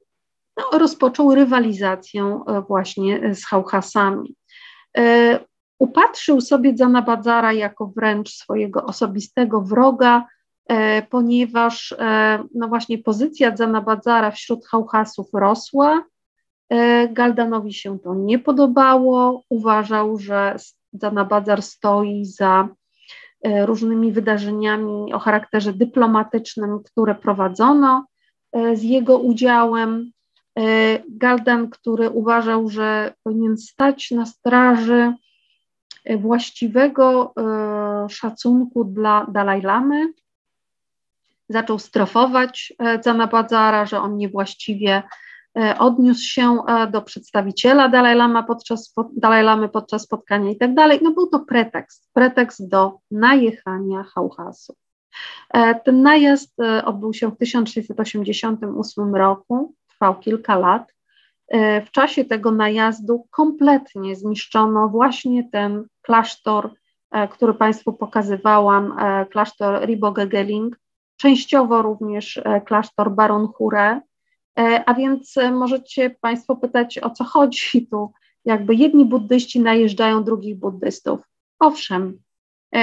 [0.56, 4.34] no, rozpoczął rywalizację e, właśnie z Hałhasami.
[4.98, 5.38] E,
[5.78, 10.39] upatrzył sobie Zanabadzara jako wręcz swojego osobistego wroga, e,
[11.10, 11.94] ponieważ
[12.54, 16.04] no właśnie pozycja Zanabadzara wśród Hałhasów rosła.
[17.10, 20.56] Galdanowi się to nie podobało, uważał, że
[20.92, 22.68] Zanabadzar stoi za
[23.64, 28.06] różnymi wydarzeniami o charakterze dyplomatycznym, które prowadzono
[28.74, 30.12] z jego udziałem.
[30.58, 35.12] E, Galdan, który uważał, że powinien stać na straży
[36.04, 40.12] e, właściwego e, szacunku dla Dalaj Lamy,
[41.52, 42.72] zaczął strofować
[43.04, 45.02] Zanabadzara, że on niewłaściwie
[45.78, 46.56] odniósł się
[46.90, 50.98] do przedstawiciela Dalaj, Lama podczas, Dalaj Lamy podczas spotkania i tak dalej.
[51.02, 54.74] No był to pretekst, pretekst do najechania Hałhasu.
[55.84, 60.92] Ten najazd odbył się w 1688 roku trwał kilka lat.
[61.50, 66.70] E, w czasie tego najazdu kompletnie zniszczono właśnie ten klasztor,
[67.10, 70.76] e, który Państwu pokazywałam, e, klasztor Ribogegeling,
[71.20, 74.00] częściowo również klasztor Baron Hure.
[74.86, 78.12] A więc możecie Państwo pytać, o co chodzi tu.
[78.44, 81.20] Jakby jedni buddyści najeżdżają drugich buddystów.
[81.58, 82.18] Owszem,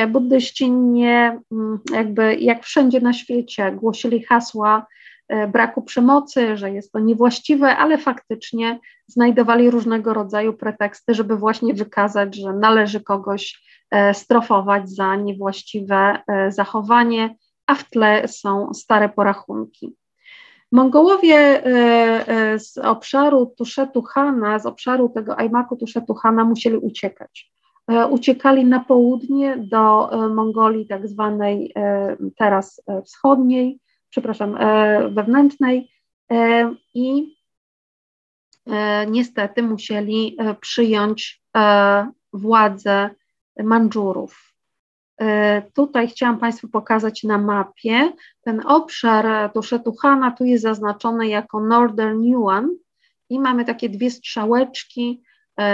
[0.08, 4.88] buddyści nie, mm, jakby jak wszędzie na świecie, głosili hasła
[5.30, 11.74] E, braku przemocy, że jest to niewłaściwe, ale faktycznie znajdowali różnego rodzaju preteksty, żeby właśnie
[11.74, 17.36] wykazać, że należy kogoś e, strofować za niewłaściwe e, zachowanie,
[17.68, 19.96] a w tle są stare porachunki.
[20.72, 21.64] Mongołowie
[22.58, 27.52] z obszaru Tuszetu Hana, z obszaru tego Ajmaku Tuszetu Hana musieli uciekać.
[28.10, 31.74] Uciekali na południe do Mongolii tak zwanej
[32.38, 35.92] teraz wschodniej, przepraszam, e, wewnętrznej
[36.32, 37.36] e, i
[38.68, 41.44] e, niestety musieli przyjąć
[42.34, 43.10] władzę
[43.64, 44.54] Mandżurów.
[45.74, 52.70] Tutaj chciałam Państwu pokazać na mapie ten obszar Tuszetuchana, tu jest zaznaczony jako Northern Yuan
[53.30, 55.24] i mamy takie dwie strzałeczki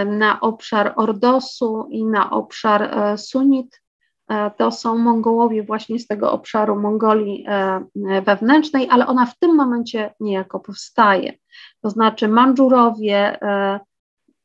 [0.06, 3.84] na obszar Ordosu i na obszar Sunit
[4.28, 7.82] E, to są Mongołowie właśnie z tego obszaru Mongolii e,
[8.22, 11.34] wewnętrznej, ale ona w tym momencie niejako powstaje.
[11.82, 13.80] To znaczy Mandżurowie e,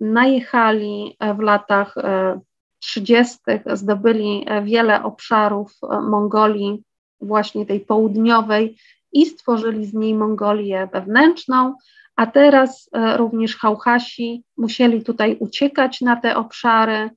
[0.01, 1.95] najechali w latach
[2.79, 3.39] 30.,
[3.73, 5.73] zdobyli wiele obszarów
[6.03, 6.83] Mongolii,
[7.21, 8.77] właśnie tej południowej,
[9.13, 11.75] i stworzyli z niej Mongolię wewnętrzną,
[12.17, 17.11] a teraz również Hałhasi musieli tutaj uciekać na te obszary,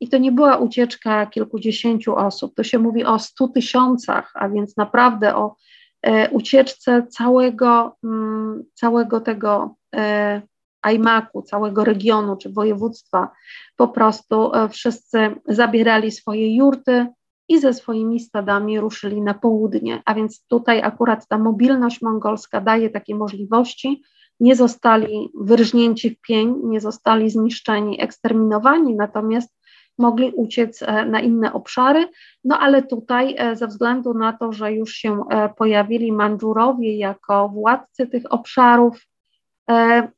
[0.00, 4.76] i to nie była ucieczka kilkudziesięciu osób, to się mówi o stu tysiącach, a więc
[4.76, 5.56] naprawdę o
[6.02, 10.42] e, ucieczce całego, mm, całego tego e,
[10.82, 13.30] Ajmaku, całego regionu czy województwa.
[13.76, 15.18] Po prostu e, wszyscy
[15.48, 17.06] zabierali swoje jurty
[17.48, 20.02] i ze swoimi stadami ruszyli na południe.
[20.04, 24.02] A więc tutaj akurat ta mobilność mongolska daje takie możliwości.
[24.40, 29.58] Nie zostali wyrżnięci w pień, nie zostali zniszczeni, eksterminowani, natomiast
[29.98, 32.08] mogli uciec e, na inne obszary,
[32.44, 35.24] no ale tutaj e, ze względu na to, że już się
[35.56, 39.06] pojawili Mandżurowie jako władcy tych obszarów,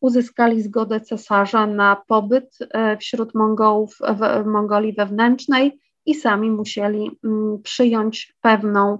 [0.00, 2.58] uzyskali zgodę cesarza na pobyt
[3.00, 3.98] wśród Mongołów
[4.42, 8.98] w Mongolii wewnętrznej i sami musieli mm, przyjąć pewną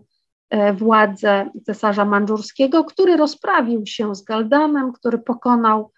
[0.75, 5.93] władzę cesarza mandżurskiego, który rozprawił się z Galdanem, który pokonał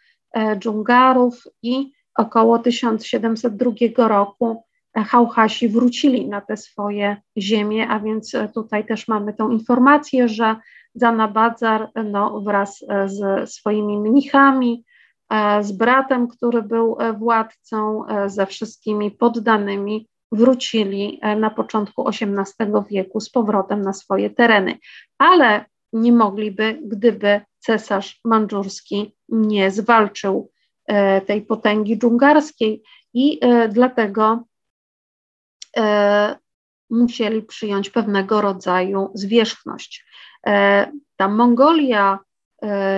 [0.59, 4.63] Dżungarów i około 1702 roku
[4.97, 10.57] Hałhasi wrócili na te swoje ziemie, a więc tutaj też mamy tą informację, że
[10.95, 14.85] Zanabadzar no, wraz z swoimi mnichami,
[15.61, 23.83] z bratem, który był władcą, ze wszystkimi poddanymi wrócili na początku XVIII wieku z powrotem
[23.83, 24.79] na swoje tereny,
[25.19, 30.51] ale nie mogliby, gdyby cesarz mandżurski nie zwalczył
[30.87, 32.83] e, tej potęgi dżungarskiej
[33.15, 34.45] i e, dlatego
[35.77, 36.39] e,
[36.91, 40.07] musieli przyjąć pewnego rodzaju zwierzchność.
[41.17, 42.19] Ta Mongolia,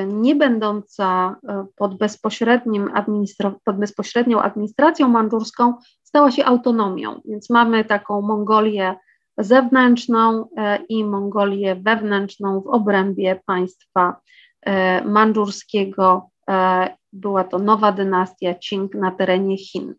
[0.06, 1.36] nie będąca
[1.76, 8.96] pod, bezpośrednim administra- pod bezpośrednią administracją mandżurską, stała się autonomią, więc mamy taką Mongolię
[9.38, 10.48] zewnętrzną
[10.88, 14.16] i Mongolię wewnętrzną w obrębie państwa
[14.64, 16.30] E, mandżurskiego.
[16.50, 19.94] E, była to nowa dynastia Qing na terenie Chin.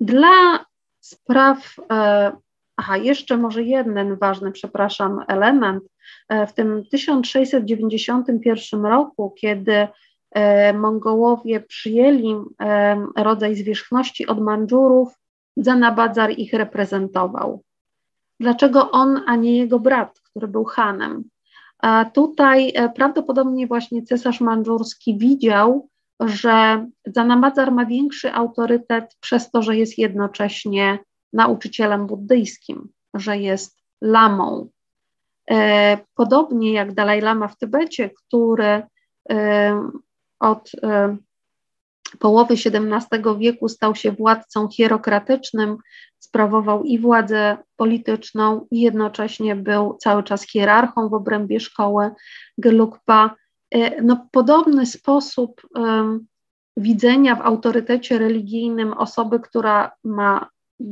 [0.00, 0.64] Dla
[1.00, 2.32] spraw, e,
[2.82, 5.84] aha, jeszcze może jeden ważny, przepraszam, element.
[6.48, 9.88] W tym 1691 roku, kiedy
[10.74, 12.36] Mongołowie przyjęli
[13.16, 15.08] rodzaj zwierzchności od Mandżurów,
[15.56, 17.62] Zanabadzar ich reprezentował.
[18.40, 21.24] Dlaczego on, a nie jego brat, który był Hanem?
[21.78, 25.88] A tutaj e, prawdopodobnie właśnie cesarz mandżurski widział,
[26.20, 30.98] że Zanamadzar ma większy autorytet przez to, że jest jednocześnie
[31.32, 34.68] nauczycielem buddyjskim, że jest lamą.
[35.50, 38.82] E, podobnie jak Dalaj Lama w Tybecie, który
[39.30, 39.90] e,
[40.40, 40.70] od
[42.18, 45.76] połowy XVII wieku stał się władcą hierokratycznym,
[46.18, 52.10] sprawował i władzę polityczną, i jednocześnie był cały czas hierarchą w obrębie szkoły
[52.58, 53.34] Gelugpa.
[53.70, 56.26] E, no, podobny sposób um,
[56.76, 60.48] widzenia w autorytecie religijnym osoby, która ma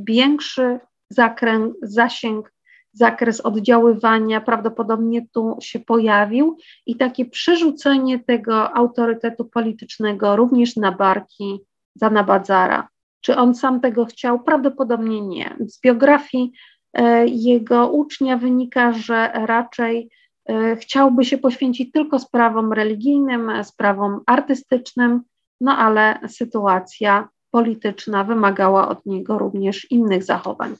[0.06, 0.78] większy
[1.10, 2.52] zakręt, zasięg,
[2.92, 11.60] zakres oddziaływania prawdopodobnie tu się pojawił i takie przerzucenie tego autorytetu politycznego również na barki
[11.94, 12.88] Zanabadzara.
[13.20, 14.42] Czy on sam tego chciał?
[14.42, 15.56] Prawdopodobnie nie.
[15.66, 16.52] Z biografii
[16.92, 20.10] e, jego ucznia wynika, że raczej
[20.48, 25.22] e, chciałby się poświęcić tylko sprawom religijnym, sprawom artystycznym,
[25.60, 30.74] no ale sytuacja polityczna wymagała od niego również innych zachowań.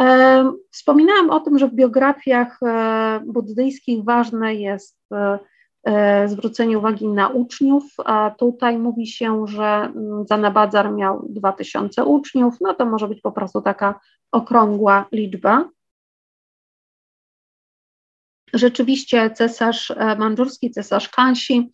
[0.00, 2.60] E, wspominałam o tym, że w biografiach
[3.26, 4.98] buddyjskich ważne jest
[5.84, 12.54] E, zwrócenie uwagi na uczniów, a tutaj mówi się, że mm, Zanabadzar miał 2000 uczniów,
[12.60, 14.00] no to może być po prostu taka
[14.32, 15.68] okrągła liczba.
[18.54, 21.72] Rzeczywiście cesarz e, mandżurski, cesarz Kansi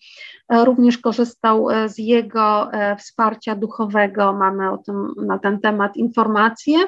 [0.49, 4.33] e, również korzystał z jego wsparcia duchowego.
[4.33, 6.79] Mamy o tym, na ten temat informacje.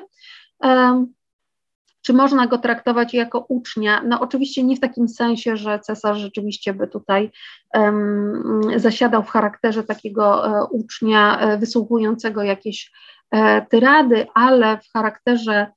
[2.02, 4.02] Czy można go traktować jako ucznia?
[4.06, 7.30] No oczywiście nie w takim sensie, że cesarz rzeczywiście by tutaj
[7.74, 12.92] um, zasiadał w charakterze takiego e, ucznia e, wysłuchującego jakieś
[13.30, 15.72] e, tyrady, ale w charakterze e,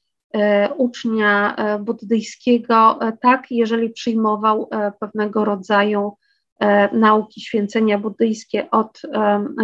[0.78, 4.70] ucznia e, buddyjskiego, e, tak, jeżeli przyjmował
[5.00, 6.18] pewnego rodzaju
[6.60, 9.02] E, nauki święcenia buddyjskie od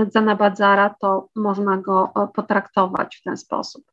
[0.10, 3.84] Zanabadzara, to można go e, potraktować w ten sposób.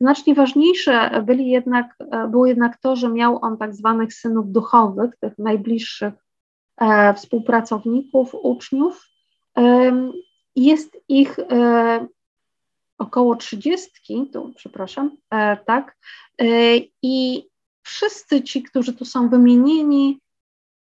[0.00, 5.16] Znacznie ważniejsze byli jednak, e, było jednak to, że miał on tak zwanych synów duchowych,
[5.20, 6.14] tych najbliższych
[7.16, 9.06] współpracowników, uczniów.
[10.56, 11.36] Jest ich
[12.98, 15.16] około trzydziestki, tu przepraszam,
[15.66, 15.96] tak,
[17.02, 17.46] i
[17.82, 20.20] wszyscy ci, którzy tu są wymienieni,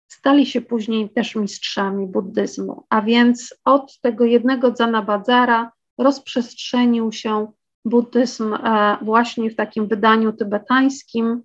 [0.08, 7.52] stali się później też mistrzami buddyzmu, a więc od tego jednego Zanabadzara rozprzestrzenił się
[7.84, 11.42] buddyzm e, właśnie w takim wydaniu tybetańskim.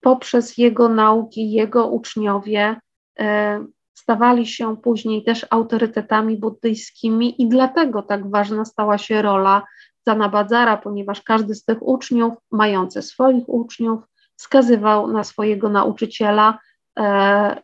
[0.00, 2.76] Poprzez jego nauki, jego uczniowie
[3.18, 3.64] e,
[4.10, 9.62] stawali się później też autorytetami buddyjskimi i dlatego tak ważna stała się rola
[10.06, 14.00] Zanabadzara, ponieważ każdy z tych uczniów, mający swoich uczniów,
[14.36, 16.58] wskazywał na swojego nauczyciela,
[16.98, 17.62] e,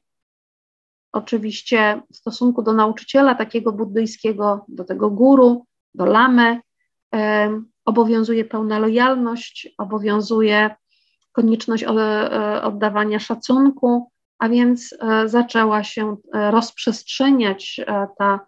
[1.13, 6.61] oczywiście w stosunku do nauczyciela takiego buddyjskiego, do tego guru, do lamy,
[7.15, 7.51] e,
[7.85, 10.71] obowiązuje pełna lojalność, obowiązuje
[11.33, 17.81] konieczność e, oddawania szacunku, a więc e, zaczęła się rozprzestrzeniać
[18.19, 18.47] ta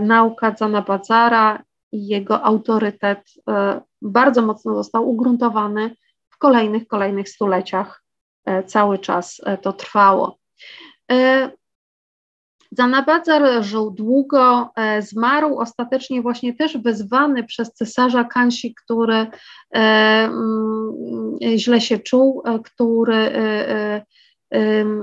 [0.00, 1.62] nauka Zanabadzara
[1.92, 3.30] i jego autorytet
[4.02, 5.96] bardzo mocno został ugruntowany
[6.30, 8.02] w kolejnych, kolejnych stuleciach
[8.66, 10.38] cały czas to trwało.
[12.72, 14.70] Zanabadzar żył długo,
[15.00, 19.26] zmarł ostatecznie właśnie też wezwany przez cesarza Kansi, który
[21.56, 23.32] źle się czuł, który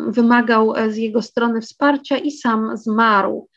[0.07, 3.47] wymagał z jego strony wsparcia i sam zmarł.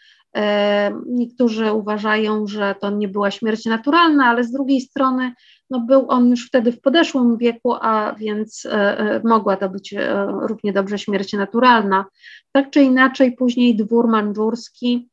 [1.07, 5.33] Niektórzy uważają, że to nie była śmierć naturalna, ale z drugiej strony
[5.71, 9.95] no był on już wtedy w podeszłym wieku, a więc e, e, mogła to być
[9.95, 12.05] e, równie dobrze śmierć naturalna.
[12.53, 15.09] Tak czy inaczej, później dwór mandżurski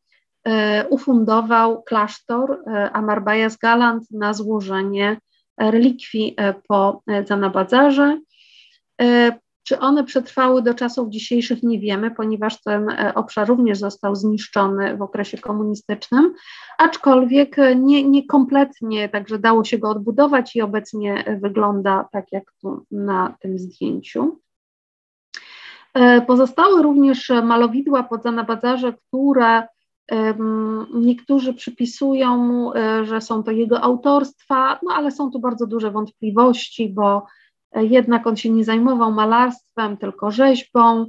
[0.89, 2.63] ufundował klasztor
[2.93, 5.17] Amarbajas Galant na złożenie
[5.57, 6.35] relikwii
[6.67, 8.19] po Zanabadzarze.
[9.67, 14.97] Czy one przetrwały do czasów dzisiejszych, nie wiemy, ponieważ ten e, obszar również został zniszczony
[14.97, 16.33] w okresie komunistycznym,
[16.77, 22.85] aczkolwiek nie, nie kompletnie, także dało się go odbudować i obecnie wygląda tak jak tu
[22.91, 24.39] na tym zdjęciu.
[25.93, 29.63] E, pozostały również malowidła pod Zanabadzarze, które
[30.93, 35.91] Niektórzy przypisują mu, e, że są to jego autorstwa, no ale są tu bardzo duże
[35.91, 37.25] wątpliwości, bo
[37.75, 41.05] jednak on się nie zajmował malarstwem, tylko rzeźbą.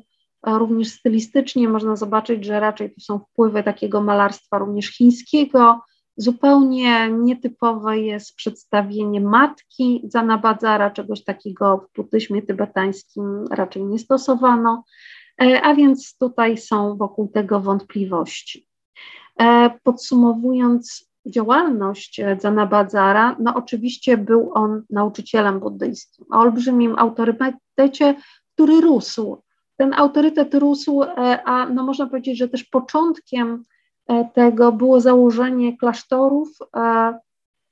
[0.47, 5.81] Również stylistycznie można zobaczyć, że raczej to są wpływy takiego malarstwa również chińskiego.
[6.17, 14.85] Zupełnie nietypowe jest przedstawienie matki Zanabadzara, czegoś takiego w buddyzmie tybetańskim raczej nie stosowano,
[15.43, 18.69] e, a więc tutaj są wokół tego wątpliwości.
[19.41, 28.15] E, podsumowując, działalność Zanabadzara, no oczywiście był on nauczycielem buddyjskim, o olbrzymim autorytecie,
[28.55, 29.43] który rósł.
[29.77, 33.65] Ten autorytet rósł, e, a no można powiedzieć, że też początkiem
[34.07, 37.19] e, tego było założenie klasztorów e,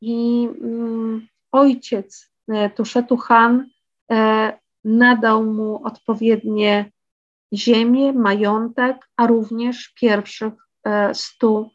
[0.00, 2.34] i mm, ojciec
[2.74, 3.68] Tuszetu Han
[4.84, 6.90] nadał mu odpowiednie
[7.52, 10.52] ziemię, majątek, a również pierwszych
[11.12, 11.73] stu E,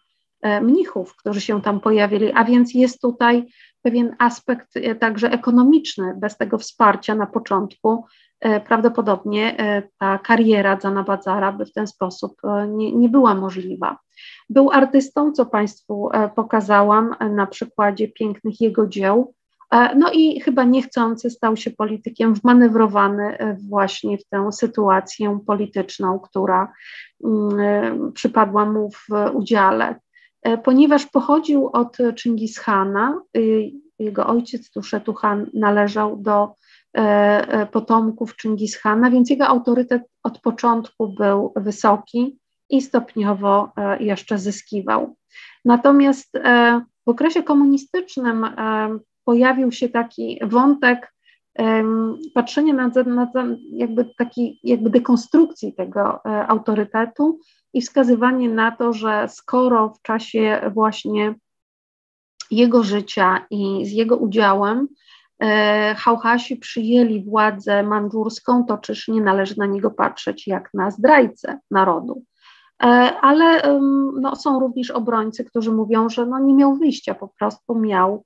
[0.61, 3.45] mnichów, którzy się tam pojawili, a więc jest tutaj
[3.81, 6.13] pewien aspekt e, także ekonomiczny.
[6.17, 8.05] Bez tego wsparcia na początku
[8.39, 9.57] e, prawdopodobnie
[9.99, 13.97] ta kariera Zana Bazara by w ten sposób nie, nie była możliwa.
[14.49, 19.33] Był artystą, co Państwu pokazałam na przykładzie pięknych jego dzieł.
[19.95, 23.37] No i chyba niechcący stał się politykiem, wmanewrowany
[23.69, 26.73] właśnie w tę sytuację polityczną, która
[27.23, 29.95] mm, przypadła mu w udziale.
[30.43, 36.53] E, ponieważ pochodził od Chingishana, y, jego ojciec Tuszetu Han należał do
[36.97, 45.15] e, e, potomków Chingishana, więc jego autorytet od początku był wysoki i stopniowo jeszcze zyskiwał.
[45.65, 46.37] Natomiast
[47.05, 48.45] w okresie komunistycznym
[49.25, 51.13] pojawił się taki wątek
[52.33, 53.31] patrzenia na, na
[53.71, 57.39] jakby taki, jakby dekonstrukcji tego autorytetu
[57.73, 61.35] i wskazywanie na to, że skoro w czasie właśnie
[62.51, 64.87] jego życia i z jego udziałem
[65.39, 71.59] e, Hałhasi przyjęli władzę mandżurską, to czyż nie należy na niego patrzeć jak na zdrajcę
[71.71, 72.23] narodu.
[72.83, 72.85] E,
[73.21, 73.77] ale
[74.21, 78.25] no, są również obrońcy, którzy mówią, że no, nie miał wyjścia, po prostu miał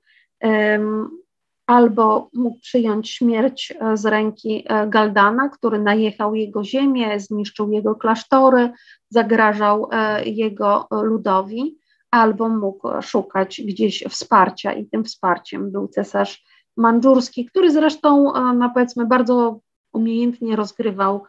[1.66, 7.94] albo mógł przyjąć śmierć e, z ręki e, Galdana, który najechał jego ziemię, zniszczył jego
[7.94, 8.70] klasztory,
[9.10, 11.78] zagrażał e, jego ludowi,
[12.10, 16.44] albo mógł szukać gdzieś wsparcia i tym wsparciem był cesarz
[16.76, 19.60] mandżurski, który zresztą, no powiedzmy, bardzo
[19.92, 21.24] umiejętnie rozgrywał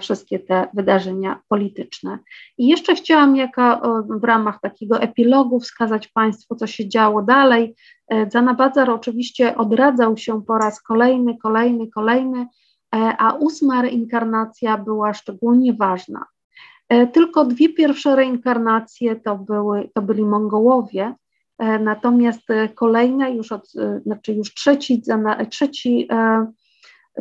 [0.00, 2.18] wszystkie te wydarzenia polityczne.
[2.58, 7.74] I jeszcze chciałam jako w ramach takiego epilogu wskazać Państwu, co się działo dalej.
[8.32, 12.46] Zanabadzar oczywiście odradzał się po raz kolejny, kolejny, kolejny,
[13.18, 16.26] a ósma reinkarnacja była szczególnie ważna.
[17.12, 21.14] Tylko dwie pierwsze reinkarnacje to, były, to byli Mongołowie,
[21.80, 23.68] natomiast kolejne już od,
[24.04, 25.02] znaczy już trzeci,
[25.50, 26.08] trzeci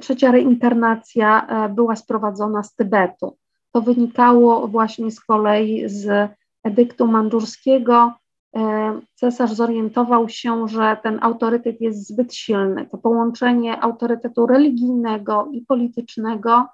[0.02, 3.38] trzecia reinkarnacja e, była sprowadzona z Tybetu.
[3.72, 6.32] To wynikało właśnie z kolei z
[6.64, 8.14] edyktu mandżurskiego.
[8.56, 12.86] E, cesarz zorientował się, że ten autorytet jest zbyt silny.
[12.92, 16.66] To połączenie autorytetu religijnego i politycznego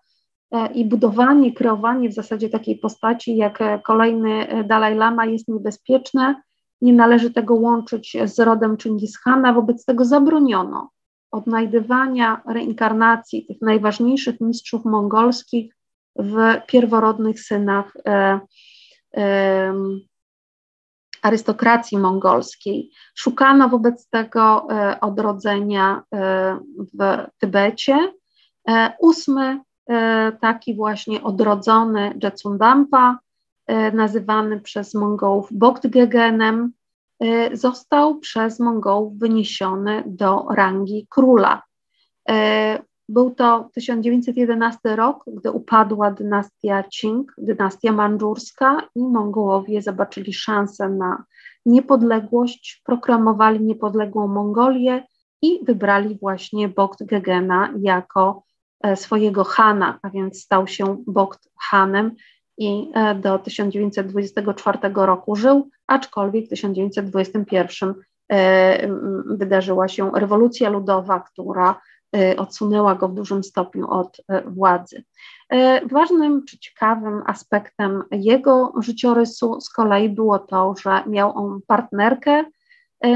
[0.52, 6.42] e, i budowanie, kreowanie w zasadzie takiej postaci jak kolejny Dalaj Lama jest niebezpieczne.
[6.82, 10.90] Nie należy tego łączyć z rodem Chingishana, wobec tego zabroniono
[11.34, 15.76] odnajdywania reinkarnacji tych najważniejszych mistrzów mongolskich
[16.16, 16.38] w
[16.68, 18.40] pierworodnych synach e,
[19.18, 19.74] e,
[21.24, 22.92] arystokracji mongolskiej.
[23.16, 26.60] Szukano wobec tego e, odrodzenia e,
[26.94, 28.14] w Tybecie.
[28.70, 29.60] E, ósmy
[30.42, 33.20] taki właśnie odrodzony Jetsundampa,
[33.94, 36.72] nazywany przez Mongołów Bogdgegenem,
[37.54, 41.62] został przez Mongołów wyniesiony do rangi króla.
[43.10, 51.24] Był to 1911 rok, gdy upadła dynastia Qing, dynastia mandżurska i Mongołowie zobaczyli szansę na
[51.66, 55.04] niepodległość, proklamowali niepodległą Mongolię
[55.42, 58.44] i wybrali właśnie Bogd Gegena jako
[58.84, 62.12] e, swojego Hana, a więc stał się Bogd Hanem
[62.58, 67.94] i e, do 1924 roku żył, aczkolwiek w 1921
[68.32, 68.88] e,
[69.26, 71.82] wydarzyła się rewolucja ludowa, która
[72.38, 75.04] odsunęła go w dużym stopniu od y, władzy.
[75.54, 82.44] Y, ważnym czy ciekawym aspektem jego życiorysu z kolei było to, że miał on partnerkę.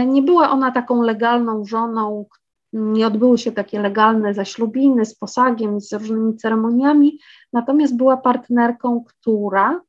[0.08, 2.26] Nie była ona taką legalną żoną,
[2.74, 7.20] nie odbyły się takie legalne zaślubiny z posagiem, z różnymi ceremoniami,
[7.54, 9.82] natomiast była partnerką, która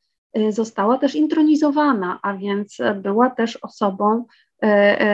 [0.51, 4.25] została też intronizowana, a więc była też osobą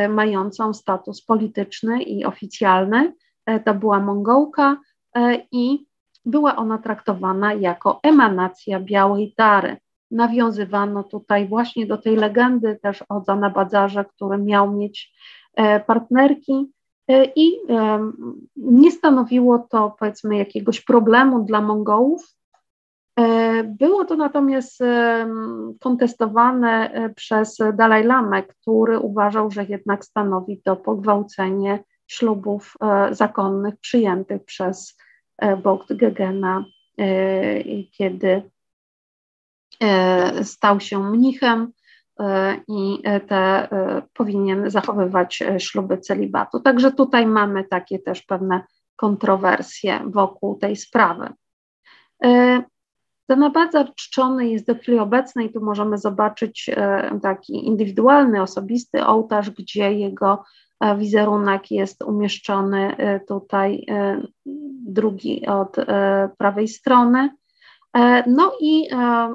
[0.09, 3.13] mającą status polityczny i oficjalny.
[3.47, 4.77] E, to była Mongołka
[5.17, 5.87] e, i
[6.25, 9.77] była ona traktowana jako emanacja białej dary.
[10.11, 15.15] Nawiązywano tutaj właśnie do tej legendy też o Zanabadzarze, który miał mieć
[15.55, 16.73] e, partnerki
[17.37, 17.59] i
[18.57, 22.35] nie stanowiło to powiedzmy jakiegoś problemu dla Mongołów.
[23.65, 24.79] Było to natomiast
[25.81, 34.45] kontestowane przez Dalaj Lamę, który uważał, że jednak stanowi to pogwałcenie ślubów e, zakonnych przyjętych
[34.45, 34.99] przez
[35.39, 36.65] e, Bogt Gegena,
[36.99, 38.51] e, kiedy
[40.43, 41.73] stał się mnichem
[42.69, 43.69] i te
[44.13, 46.61] powinien zachowywać śluby celibatu.
[46.61, 48.63] Także tutaj mamy takie też pewne
[48.97, 51.29] kontrowersje wokół tej sprawy.
[53.53, 55.53] Bardzo czczony jest do chwili obecnej.
[55.53, 56.71] Tu możemy zobaczyć
[57.23, 60.45] taki indywidualny, osobisty ołtarz, gdzie jego
[60.99, 64.23] wizerunek jest umieszczony e, tutaj, e,
[64.87, 67.31] drugi od e, prawej strony.
[68.27, 68.89] No i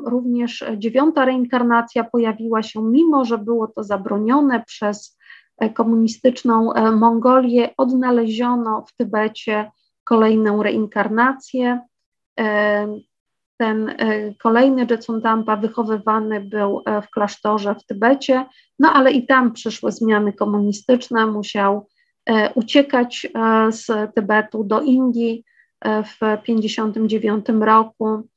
[0.05, 5.17] również dziewiąta reinkarnacja pojawiła się, mimo że było to zabronione przez
[5.73, 9.71] komunistyczną Mongolię, odnaleziono w Tybecie
[10.03, 11.81] kolejną reinkarnację.
[13.60, 13.95] Ten e,
[14.34, 18.45] kolejny Jetsuntampa wychowywany był e, w klasztorze w Tybecie,
[18.80, 21.88] no ale i tam przyszły zmiany komunistyczne, musiał
[22.26, 23.27] e, uciekać
[23.69, 25.44] z Tybetu do Indii
[25.84, 28.27] w 1959 roku.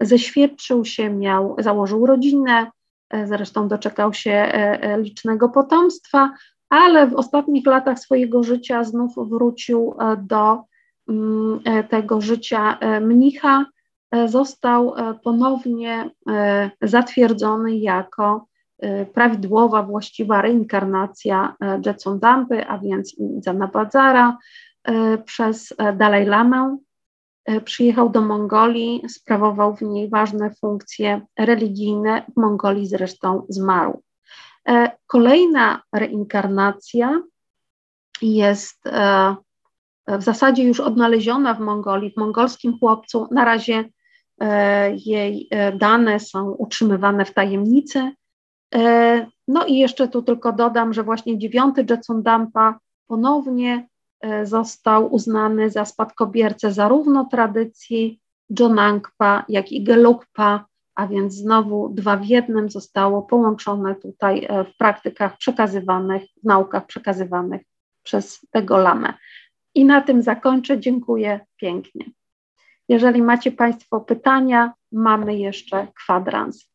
[0.00, 2.70] Zeświadczył się, miał, założył rodzinę,
[3.24, 4.52] zresztą doczekał się
[4.98, 6.34] licznego potomstwa,
[6.68, 10.62] ale w ostatnich latach swojego życia znów wrócił do
[11.08, 13.83] mm, tego życia mnicha E,
[14.26, 18.46] został e, ponownie e, zatwierdzony jako
[19.14, 24.38] prawidłowa, właściwa reinkarnacja Jetson Dampy, a więc Zanabadzara
[25.24, 26.78] przez Dalaj Lamę.
[27.64, 34.02] Przyjechał do Mongolii, sprawował w niej ważne funkcje religijne, w Mongolii zresztą zmarł.
[35.06, 37.22] Kolejna reinkarnacja
[38.22, 38.84] jest
[40.08, 43.28] w zasadzie już odnaleziona w Mongolii, w mongolskim chłopcu.
[43.30, 44.03] Na razie E,
[45.06, 48.12] jej e, dane są utrzymywane w tajemnicy.
[48.74, 53.88] E, no i jeszcze tu tylko dodam, że właśnie dziewiąty Jetson Dampa ponownie
[54.44, 58.20] został uznany za spadkobiercę zarówno tradycji
[58.58, 65.36] Jonangpa, jak i Gelugpa, a więc znowu dwa w jednym zostało połączone tutaj w praktykach
[65.36, 67.62] przekazywanych, w naukach przekazywanych
[68.02, 69.14] przez tego lamę.
[69.74, 70.80] I na tym zakończę.
[70.80, 72.04] Dziękuję pięknie.
[72.88, 76.70] Jeżeli macie Państwo pytania, mamy jeszcze kwadrans.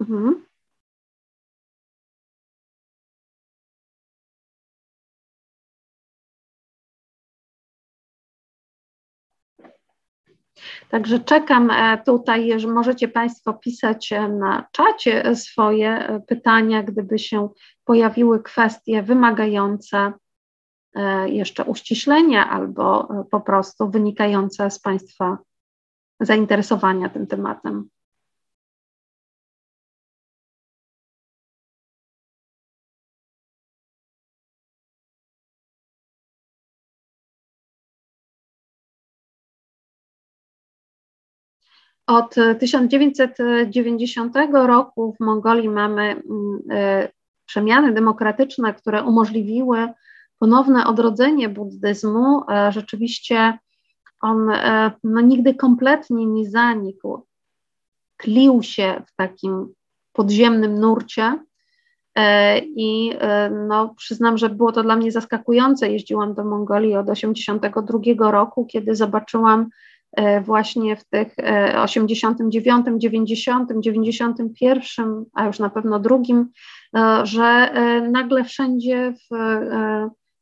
[0.00, 0.52] Mhm.
[10.90, 17.18] Także czekam e, tutaj, że możecie Państwo pisać e, na czacie swoje e, pytania, gdyby
[17.18, 17.48] się
[17.84, 20.12] pojawiły kwestie wymagające
[21.26, 25.38] jeszcze uściślenia albo e, po prostu wynikające z Państwa
[26.20, 27.88] zainteresowania tym tematem.
[42.06, 46.22] Od 1990 roku w Mongolii mamy mm,
[46.70, 47.08] e,
[47.46, 49.88] przemiany demokratyczne, które umożliwiły
[50.42, 52.42] ponowne odrodzenie buddyzmu.
[52.70, 53.58] Rzeczywiście
[54.20, 54.50] on
[55.04, 57.26] no, nigdy kompletnie nie zanikł,
[58.16, 59.74] tlił się w takim
[60.12, 61.38] podziemnym nurcie.
[62.64, 63.12] I
[63.68, 65.92] no, przyznam, że było to dla mnie zaskakujące.
[65.92, 69.68] Jeździłam do Mongolii od 1982 roku, kiedy zobaczyłam
[70.12, 71.34] E, właśnie w tych
[71.76, 76.48] 89, 90, 91, a już na pewno drugim,
[76.96, 79.36] e, że e, nagle wszędzie w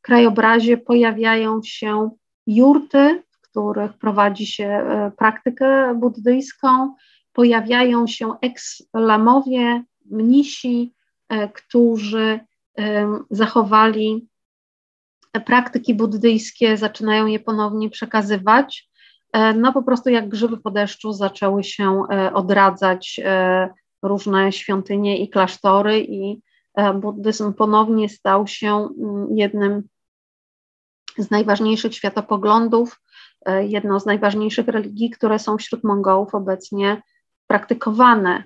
[0.00, 2.10] krajobrazie pojawiają się
[2.46, 4.84] jurty, w których prowadzi się
[5.18, 6.94] praktykę buddyjską,
[7.32, 10.94] pojawiają się eks-lamowie, mnisi,
[11.54, 12.40] którzy
[13.30, 14.30] zachowali
[15.46, 18.90] praktyki buddyjskie, zaczynają je ponownie przekazywać.
[19.32, 23.68] E, no po prostu jak grzyby po deszczu zaczęły się e, odradzać e,
[24.02, 26.40] różne świątynie i klasztory i
[26.94, 29.82] buddyzm ponownie stał się mm, jednym
[31.18, 33.00] z najważniejszych światopoglądów,
[33.60, 37.02] jedną z najważniejszych religii, które są wśród Mongołów obecnie
[37.46, 38.44] praktykowane.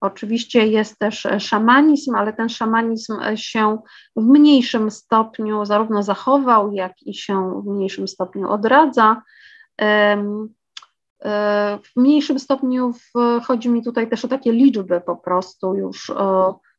[0.00, 3.78] Oczywiście jest też szamanizm, ale ten szamanizm się
[4.16, 9.22] w mniejszym stopniu zarówno zachował, jak i się w mniejszym stopniu odradza.
[9.80, 10.24] E,
[11.82, 12.92] w mniejszym stopniu
[13.44, 16.12] chodzi mi tutaj też o takie liczby po prostu już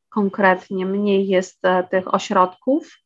[0.09, 2.97] konkretnie, mniej jest e, tych ośrodków.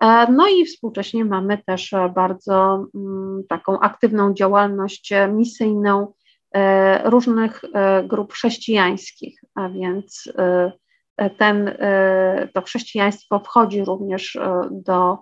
[0.00, 6.12] E, no i współcześnie mamy też bardzo mm, taką aktywną działalność misyjną
[6.54, 10.72] E, różnych e, grup chrześcijańskich, a więc e,
[11.38, 11.76] ten,
[12.54, 14.38] to chrześcijaństwo wchodzi również
[14.70, 15.18] do,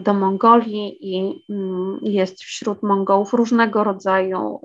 [0.00, 4.60] do Mongolii i mm, jest wśród Mongołów różnego rodzaju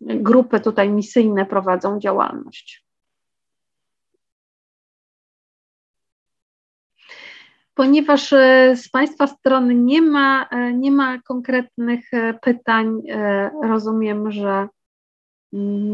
[0.00, 2.88] grupy tutaj misyjne prowadzą działalność.
[7.78, 13.02] ponieważ e, z Państwa strony nie ma, e, nie ma konkretnych e, pytań,
[13.62, 14.68] rozumiem, że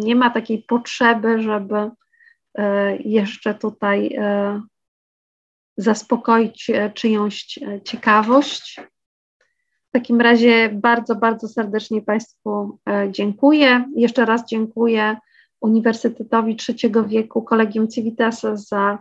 [0.05, 1.91] nie ma takiej potrzeby, żeby
[3.05, 4.19] jeszcze tutaj
[5.77, 8.81] zaspokoić czyjąś ciekawość.
[9.89, 12.79] W takim razie bardzo, bardzo serdecznie Państwu
[13.11, 13.85] dziękuję.
[13.97, 15.17] Jeszcze raz dziękuję
[15.61, 18.99] Uniwersytetowi Trzeciego Wieku, Kolegium Civitas za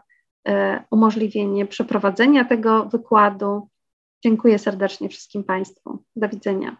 [0.47, 3.69] E, umożliwienie przeprowadzenia tego wykładu.
[4.23, 6.03] Dziękuję serdecznie wszystkim Państwu.
[6.15, 6.77] Do widzenia.